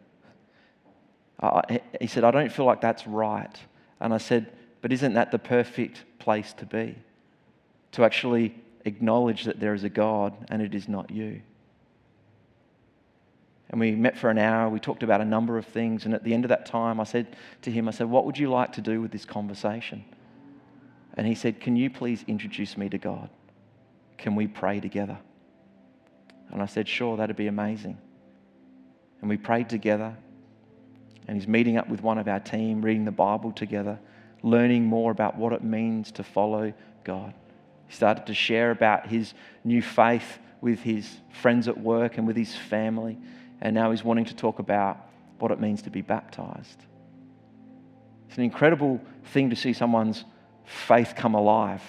He 2.00 2.06
said, 2.06 2.24
I 2.24 2.30
don't 2.30 2.50
feel 2.50 2.64
like 2.64 2.80
that's 2.80 3.06
right. 3.06 3.54
And 4.00 4.14
I 4.14 4.18
said, 4.18 4.50
but 4.80 4.92
isn't 4.92 5.14
that 5.14 5.30
the 5.30 5.38
perfect 5.38 6.04
place 6.18 6.52
to 6.54 6.66
be? 6.66 6.96
To 7.92 8.04
actually 8.04 8.54
acknowledge 8.84 9.44
that 9.44 9.60
there 9.60 9.74
is 9.74 9.84
a 9.84 9.88
God 9.88 10.34
and 10.50 10.60
it 10.60 10.74
is 10.74 10.88
not 10.88 11.10
you. 11.10 11.40
And 13.70 13.80
we 13.80 13.92
met 13.92 14.16
for 14.16 14.30
an 14.30 14.38
hour. 14.38 14.68
We 14.68 14.78
talked 14.78 15.02
about 15.02 15.20
a 15.20 15.24
number 15.24 15.58
of 15.58 15.66
things. 15.66 16.04
And 16.04 16.14
at 16.14 16.22
the 16.22 16.32
end 16.32 16.44
of 16.44 16.50
that 16.50 16.66
time, 16.66 17.00
I 17.00 17.04
said 17.04 17.36
to 17.62 17.70
him, 17.70 17.88
I 17.88 17.90
said, 17.90 18.08
What 18.08 18.24
would 18.26 18.38
you 18.38 18.50
like 18.50 18.72
to 18.74 18.80
do 18.80 19.00
with 19.00 19.10
this 19.10 19.24
conversation? 19.24 20.04
And 21.16 21.26
he 21.26 21.34
said, 21.34 21.60
Can 21.60 21.76
you 21.76 21.90
please 21.90 22.24
introduce 22.28 22.76
me 22.76 22.88
to 22.90 22.98
God? 22.98 23.30
Can 24.18 24.36
we 24.36 24.46
pray 24.46 24.80
together? 24.80 25.18
And 26.50 26.62
I 26.62 26.66
said, 26.66 26.88
Sure, 26.88 27.16
that'd 27.16 27.37
be 27.37 27.46
amazing. 27.46 27.98
And 29.20 29.28
we 29.28 29.37
prayed 29.37 29.68
together. 29.68 30.16
And 31.26 31.37
he's 31.37 31.48
meeting 31.48 31.78
up 31.78 31.88
with 31.88 32.02
one 32.02 32.18
of 32.18 32.28
our 32.28 32.40
team, 32.40 32.83
reading 32.83 33.07
the 33.07 33.11
Bible 33.11 33.50
together, 33.50 33.98
learning 34.42 34.85
more 34.85 35.11
about 35.11 35.38
what 35.38 35.54
it 35.54 35.64
means 35.64 36.12
to 36.12 36.22
follow 36.22 36.74
God. 37.02 37.33
He 37.87 37.94
started 37.94 38.26
to 38.26 38.35
share 38.35 38.70
about 38.70 39.07
his 39.07 39.33
new 39.64 39.80
faith 39.80 40.38
with 40.61 40.80
his 40.80 41.09
friends 41.30 41.68
at 41.68 41.78
work 41.78 42.18
and 42.18 42.26
with 42.26 42.37
his 42.37 42.54
family. 42.54 43.18
And 43.61 43.74
now 43.74 43.90
he's 43.90 44.04
wanting 44.04 44.26
to 44.26 44.37
talk 44.37 44.59
about 44.59 44.98
what 45.38 45.50
it 45.50 45.61
means 45.61 45.83
to 45.83 45.90
be 45.90 46.02
baptized. 46.02 46.85
It's 48.28 48.37
an 48.37 48.44
incredible 48.44 49.00
thing 49.26 49.50
to 49.50 49.57
see 49.57 49.72
someone's 49.72 50.24
faith 50.64 51.14
come 51.16 51.35
alive. 51.35 51.83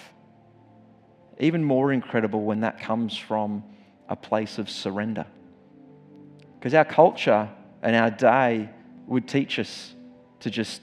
Even 1.38 1.64
more 1.64 1.92
incredible 1.92 2.42
when 2.42 2.60
that 2.60 2.80
comes 2.80 3.16
from 3.16 3.64
a 4.08 4.16
place 4.16 4.58
of 4.58 4.70
surrender. 4.70 5.26
Because 6.58 6.74
our 6.74 6.84
culture 6.84 7.48
and 7.82 7.94
our 7.94 8.10
day 8.10 8.70
would 9.06 9.28
teach 9.28 9.58
us 9.58 9.94
to 10.40 10.50
just 10.50 10.80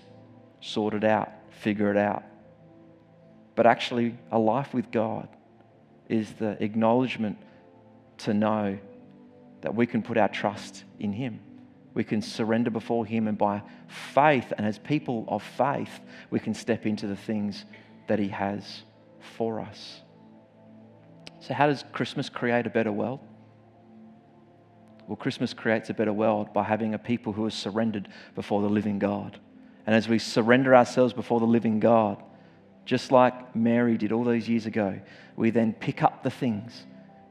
sort 0.62 0.93
it 0.93 1.03
out, 1.03 1.29
figure 1.49 1.91
it 1.91 1.97
out. 1.97 2.23
But 3.55 3.67
actually, 3.67 4.17
a 4.31 4.39
life 4.39 4.73
with 4.73 4.91
God 4.91 5.27
is 6.09 6.31
the 6.33 6.62
acknowledgement 6.63 7.38
to 8.19 8.33
know 8.33 8.77
that 9.62 9.75
we 9.75 9.86
can 9.86 10.01
put 10.01 10.17
our 10.17 10.27
trust 10.27 10.83
in 10.99 11.13
Him. 11.13 11.39
We 11.93 12.03
can 12.03 12.21
surrender 12.21 12.69
before 12.69 13.05
Him, 13.05 13.27
and 13.27 13.38
by 13.38 13.62
faith, 13.88 14.51
and 14.57 14.65
as 14.65 14.79
people 14.79 15.25
of 15.27 15.43
faith, 15.43 15.99
we 16.29 16.39
can 16.39 16.53
step 16.53 16.86
into 16.86 17.07
the 17.07 17.15
things 17.15 17.65
that 18.07 18.19
He 18.19 18.29
has 18.29 18.83
for 19.38 19.59
us. 19.59 20.02
So, 21.43 21.53
how 21.53 21.67
does 21.67 21.84
Christmas 21.91 22.29
create 22.29 22.65
a 22.67 22.69
better 22.69 22.91
world? 22.93 23.19
Well, 25.08 25.17
Christmas 25.17 25.53
creates 25.53 25.89
a 25.89 25.93
better 25.93 26.13
world 26.13 26.53
by 26.53 26.63
having 26.63 26.93
a 26.93 26.97
people 26.97 27.34
who 27.34 27.43
are 27.43 27.51
surrendered 27.51 28.08
before 28.34 28.62
the 28.62 28.69
living 28.69 28.97
God. 28.97 29.38
And 29.86 29.93
as 29.93 30.08
we 30.08 30.19
surrender 30.19 30.73
ourselves 30.73 31.12
before 31.12 31.41
the 31.41 31.45
living 31.45 31.82
God, 31.82 32.23
just 32.86 33.12
like 33.12 33.53
Mary 33.58 33.97
did 33.97 34.13
all 34.13 34.23
those 34.23 34.47
years 34.47 34.65
ago, 34.67 35.01
we 35.36 35.49
then 35.49 35.73
pick 35.73 36.01
up 36.01 36.23
the 36.23 36.29
things 36.29 36.86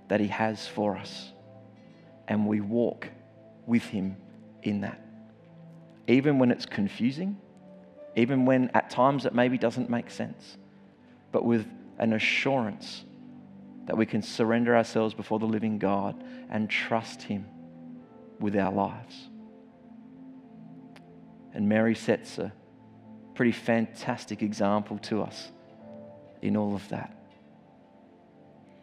that 0.09 0.21
He 0.21 0.29
has 0.29 0.69
for 0.69 0.95
us 0.95 1.33
and 2.29 2.47
we 2.47 2.61
walk 2.61 3.09
with 3.67 3.85
Him 3.85 4.19
in 4.63 4.83
that. 4.83 5.01
even 6.07 6.39
when 6.39 6.51
it's 6.51 6.67
confusing, 6.67 7.39
even 8.15 8.45
when 8.45 8.71
at 8.75 8.91
times 8.91 9.25
it 9.25 9.35
maybe 9.35 9.57
doesn't 9.57 9.89
make 9.89 10.11
sense, 10.11 10.59
but 11.31 11.47
with 11.47 11.67
an 11.99 12.13
assurance 12.13 13.05
that 13.87 13.97
we 13.97 14.07
can 14.07 14.23
surrender 14.23 14.77
ourselves 14.77 15.15
before 15.15 15.39
the 15.39 15.47
living 15.47 15.79
God 15.79 16.23
and 16.51 16.69
trust 16.71 17.23
Him 17.23 17.47
with 18.39 18.57
our 18.57 18.73
lives. 18.73 19.29
And 21.55 21.69
Mary 21.69 21.95
sets 21.95 22.39
a 22.39 22.53
pretty 23.35 23.53
fantastic 23.53 24.43
example 24.43 24.99
to 24.99 25.23
us 25.23 25.51
in 26.41 26.57
all 26.57 26.75
of 26.75 26.89
that. 26.89 27.15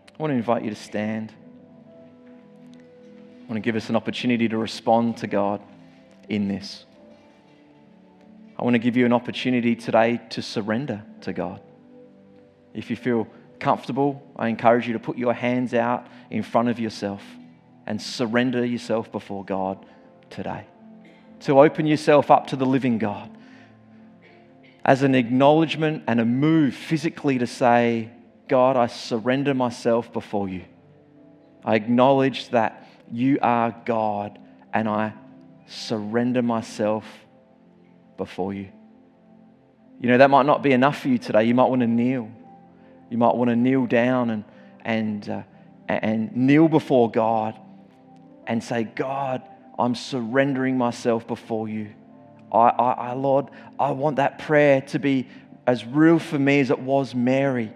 I 0.07 0.21
want 0.21 0.31
to 0.31 0.35
invite 0.35 0.63
you 0.63 0.69
to 0.69 0.75
stand. 0.75 1.33
I 2.73 3.47
want 3.47 3.55
to 3.55 3.59
give 3.61 3.75
us 3.75 3.89
an 3.89 3.95
opportunity 3.95 4.47
to 4.49 4.57
respond 4.57 5.17
to 5.17 5.27
God 5.27 5.61
in 6.27 6.47
this. 6.47 6.85
I 8.57 8.63
want 8.63 8.73
to 8.73 8.79
give 8.79 8.97
you 8.97 9.05
an 9.05 9.13
opportunity 9.13 9.75
today 9.75 10.19
to 10.31 10.41
surrender 10.41 11.03
to 11.21 11.31
God. 11.31 11.61
If 12.73 12.89
you 12.89 12.97
feel 12.97 13.27
comfortable, 13.59 14.23
I 14.35 14.47
encourage 14.47 14.87
you 14.87 14.93
to 14.93 14.99
put 14.99 15.17
your 15.17 15.33
hands 15.33 15.73
out 15.73 16.07
in 16.29 16.43
front 16.43 16.69
of 16.69 16.79
yourself 16.79 17.23
and 17.85 18.01
surrender 18.01 18.65
yourself 18.65 19.11
before 19.11 19.43
God 19.43 19.85
today. 20.29 20.65
To 21.41 21.59
open 21.59 21.85
yourself 21.85 22.29
up 22.29 22.47
to 22.47 22.55
the 22.55 22.65
living 22.65 22.97
God 22.97 23.29
as 24.83 25.03
an 25.03 25.15
acknowledgement 25.15 26.03
and 26.07 26.19
a 26.19 26.25
move 26.25 26.75
physically 26.75 27.37
to 27.39 27.47
say, 27.47 28.09
God, 28.47 28.75
I 28.75 28.87
surrender 28.87 29.53
myself 29.53 30.11
before 30.11 30.49
you. 30.49 30.65
I 31.63 31.75
acknowledge 31.75 32.49
that 32.49 32.87
you 33.11 33.39
are 33.41 33.75
God 33.85 34.39
and 34.73 34.87
I 34.87 35.13
surrender 35.67 36.41
myself 36.41 37.05
before 38.17 38.53
you. 38.53 38.69
You 39.99 40.09
know, 40.09 40.17
that 40.17 40.29
might 40.29 40.45
not 40.45 40.63
be 40.63 40.71
enough 40.71 40.99
for 40.99 41.09
you 41.09 41.17
today. 41.17 41.43
You 41.43 41.55
might 41.55 41.69
want 41.69 41.81
to 41.81 41.87
kneel. 41.87 42.31
You 43.09 43.17
might 43.17 43.35
want 43.35 43.49
to 43.49 43.55
kneel 43.55 43.85
down 43.85 44.29
and, 44.29 44.43
and, 44.81 45.29
uh, 45.29 45.41
and 45.87 46.35
kneel 46.35 46.67
before 46.67 47.09
God 47.09 47.59
and 48.47 48.63
say, 48.63 48.83
God, 48.83 49.41
I'm 49.77 49.95
surrendering 49.95 50.77
myself 50.77 51.27
before 51.27 51.67
you. 51.67 51.93
I, 52.51 52.69
I, 52.69 52.91
I, 52.91 53.13
Lord, 53.13 53.47
I 53.79 53.91
want 53.91 54.17
that 54.17 54.39
prayer 54.39 54.81
to 54.81 54.99
be 54.99 55.27
as 55.65 55.85
real 55.85 56.19
for 56.19 56.39
me 56.39 56.59
as 56.59 56.71
it 56.71 56.79
was 56.79 57.13
Mary. 57.13 57.71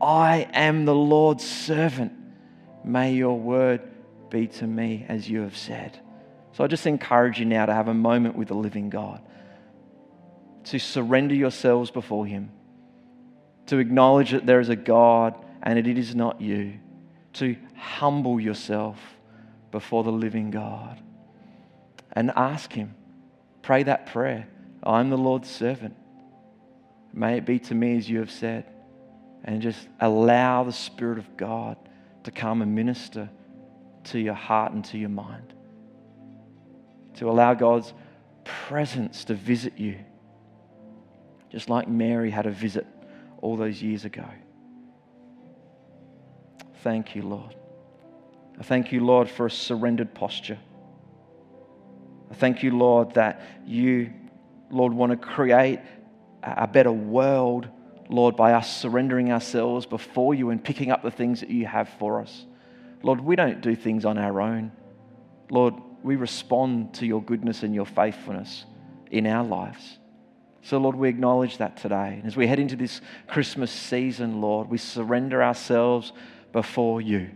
I 0.00 0.48
am 0.52 0.84
the 0.84 0.94
Lord's 0.94 1.48
servant. 1.48 2.12
May 2.84 3.14
your 3.14 3.38
word 3.38 3.82
be 4.30 4.46
to 4.46 4.66
me 4.66 5.06
as 5.08 5.28
you 5.28 5.40
have 5.40 5.56
said. 5.56 5.98
So 6.52 6.64
I 6.64 6.66
just 6.66 6.86
encourage 6.86 7.38
you 7.38 7.44
now 7.44 7.66
to 7.66 7.74
have 7.74 7.88
a 7.88 7.94
moment 7.94 8.36
with 8.36 8.48
the 8.48 8.54
living 8.54 8.90
God, 8.90 9.20
to 10.64 10.78
surrender 10.78 11.34
yourselves 11.34 11.90
before 11.90 12.26
Him, 12.26 12.50
to 13.68 13.78
acknowledge 13.78 14.32
that 14.32 14.46
there 14.46 14.60
is 14.60 14.68
a 14.68 14.76
God 14.76 15.34
and 15.62 15.78
it 15.78 15.86
is 15.86 16.14
not 16.14 16.40
you, 16.40 16.74
to 17.34 17.56
humble 17.76 18.40
yourself 18.40 18.98
before 19.70 20.02
the 20.04 20.12
living 20.12 20.50
God 20.50 21.00
and 22.12 22.32
ask 22.34 22.72
Him 22.72 22.94
Pray 23.62 23.82
that 23.82 24.06
prayer. 24.06 24.48
I'm 24.82 25.10
the 25.10 25.18
Lord's 25.18 25.50
servant. 25.50 25.94
May 27.12 27.36
it 27.36 27.44
be 27.44 27.58
to 27.58 27.74
me 27.74 27.98
as 27.98 28.08
you 28.08 28.20
have 28.20 28.30
said. 28.30 28.64
And 29.44 29.60
just 29.60 29.86
allow 30.00 30.64
the 30.64 30.72
Spirit 30.72 31.18
of 31.18 31.36
God 31.36 31.76
to 32.24 32.30
come 32.30 32.62
and 32.62 32.74
minister 32.74 33.28
to 34.04 34.18
your 34.18 34.32
heart 34.32 34.72
and 34.72 34.82
to 34.86 34.96
your 34.96 35.10
mind. 35.10 35.52
To 37.16 37.28
allow 37.28 37.52
God's 37.52 37.92
presence 38.44 39.24
to 39.26 39.34
visit 39.34 39.76
you, 39.76 39.98
just 41.50 41.68
like 41.68 41.88
Mary 41.88 42.30
had 42.30 42.46
a 42.46 42.50
visit 42.50 42.86
all 43.38 43.56
those 43.56 43.82
years 43.82 44.04
ago. 44.04 44.24
Thank 46.82 47.14
you, 47.14 47.22
Lord. 47.22 47.54
I 48.58 48.62
thank 48.62 48.92
you, 48.92 49.04
Lord, 49.04 49.28
for 49.28 49.46
a 49.46 49.50
surrendered 49.50 50.14
posture. 50.14 50.58
I 52.30 52.34
thank 52.34 52.62
you, 52.62 52.76
Lord, 52.76 53.14
that 53.14 53.40
you, 53.66 54.12
Lord, 54.70 54.92
want 54.92 55.12
to 55.12 55.16
create 55.16 55.80
a 56.42 56.66
better 56.66 56.92
world, 56.92 57.68
Lord, 58.08 58.36
by 58.36 58.52
us 58.52 58.74
surrendering 58.76 59.32
ourselves 59.32 59.86
before 59.86 60.34
you 60.34 60.50
and 60.50 60.62
picking 60.62 60.90
up 60.90 61.02
the 61.02 61.10
things 61.10 61.40
that 61.40 61.50
you 61.50 61.66
have 61.66 61.88
for 61.98 62.20
us. 62.20 62.46
Lord, 63.02 63.20
we 63.20 63.36
don't 63.36 63.60
do 63.60 63.76
things 63.76 64.04
on 64.04 64.18
our 64.18 64.40
own. 64.40 64.72
Lord, 65.50 65.74
we 66.02 66.16
respond 66.16 66.94
to 66.94 67.06
your 67.06 67.22
goodness 67.22 67.62
and 67.62 67.74
your 67.74 67.86
faithfulness 67.86 68.64
in 69.10 69.26
our 69.26 69.44
lives. 69.44 69.98
So, 70.62 70.78
Lord, 70.78 70.96
we 70.96 71.08
acknowledge 71.08 71.58
that 71.58 71.76
today. 71.76 72.14
And 72.18 72.26
as 72.26 72.36
we 72.36 72.46
head 72.46 72.58
into 72.58 72.76
this 72.76 73.00
Christmas 73.26 73.70
season, 73.70 74.40
Lord, 74.40 74.68
we 74.68 74.78
surrender 74.78 75.42
ourselves 75.42 76.12
before 76.52 77.00
you. 77.00 77.30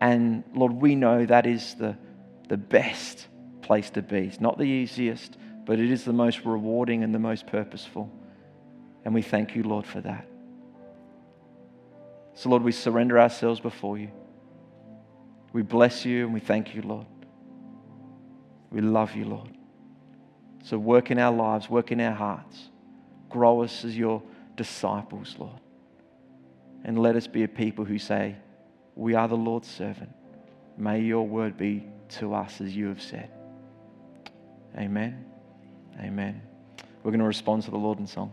And, 0.00 0.44
Lord, 0.54 0.72
we 0.72 0.94
know 0.94 1.24
that 1.26 1.46
is 1.46 1.74
the, 1.74 1.96
the 2.48 2.56
best 2.56 3.28
place 3.62 3.90
to 3.90 4.02
be. 4.02 4.18
It's 4.18 4.40
not 4.40 4.58
the 4.58 4.64
easiest, 4.64 5.36
but 5.64 5.78
it 5.78 5.90
is 5.90 6.04
the 6.04 6.12
most 6.12 6.44
rewarding 6.44 7.04
and 7.04 7.14
the 7.14 7.18
most 7.18 7.46
purposeful. 7.46 8.10
And 9.04 9.14
we 9.14 9.22
thank 9.22 9.54
you, 9.54 9.62
Lord, 9.62 9.86
for 9.86 10.00
that. 10.00 10.26
So, 12.34 12.48
Lord, 12.48 12.62
we 12.62 12.72
surrender 12.72 13.20
ourselves 13.20 13.60
before 13.60 13.98
you. 13.98 14.10
We 15.52 15.62
bless 15.62 16.04
you 16.04 16.24
and 16.24 16.34
we 16.34 16.40
thank 16.40 16.74
you, 16.74 16.82
Lord. 16.82 17.06
We 18.70 18.80
love 18.80 19.14
you, 19.14 19.26
Lord. 19.26 19.50
So, 20.64 20.78
work 20.78 21.10
in 21.10 21.18
our 21.18 21.32
lives, 21.32 21.68
work 21.68 21.92
in 21.92 22.00
our 22.00 22.14
hearts. 22.14 22.70
Grow 23.28 23.62
us 23.62 23.84
as 23.84 23.96
your 23.96 24.22
disciples, 24.56 25.36
Lord. 25.38 25.60
And 26.84 26.98
let 26.98 27.16
us 27.16 27.26
be 27.26 27.42
a 27.42 27.48
people 27.48 27.84
who 27.84 27.98
say, 27.98 28.36
We 28.96 29.14
are 29.14 29.28
the 29.28 29.36
Lord's 29.36 29.68
servant. 29.68 30.10
May 30.78 31.00
your 31.00 31.28
word 31.28 31.58
be 31.58 31.86
to 32.20 32.34
us 32.34 32.62
as 32.62 32.74
you 32.74 32.88
have 32.88 33.02
said. 33.02 33.30
Amen. 34.76 35.26
Amen. 36.00 36.40
We're 37.02 37.10
going 37.10 37.20
to 37.20 37.26
respond 37.26 37.62
to 37.64 37.70
the 37.70 37.76
Lord 37.76 37.98
in 37.98 38.06
song. 38.06 38.32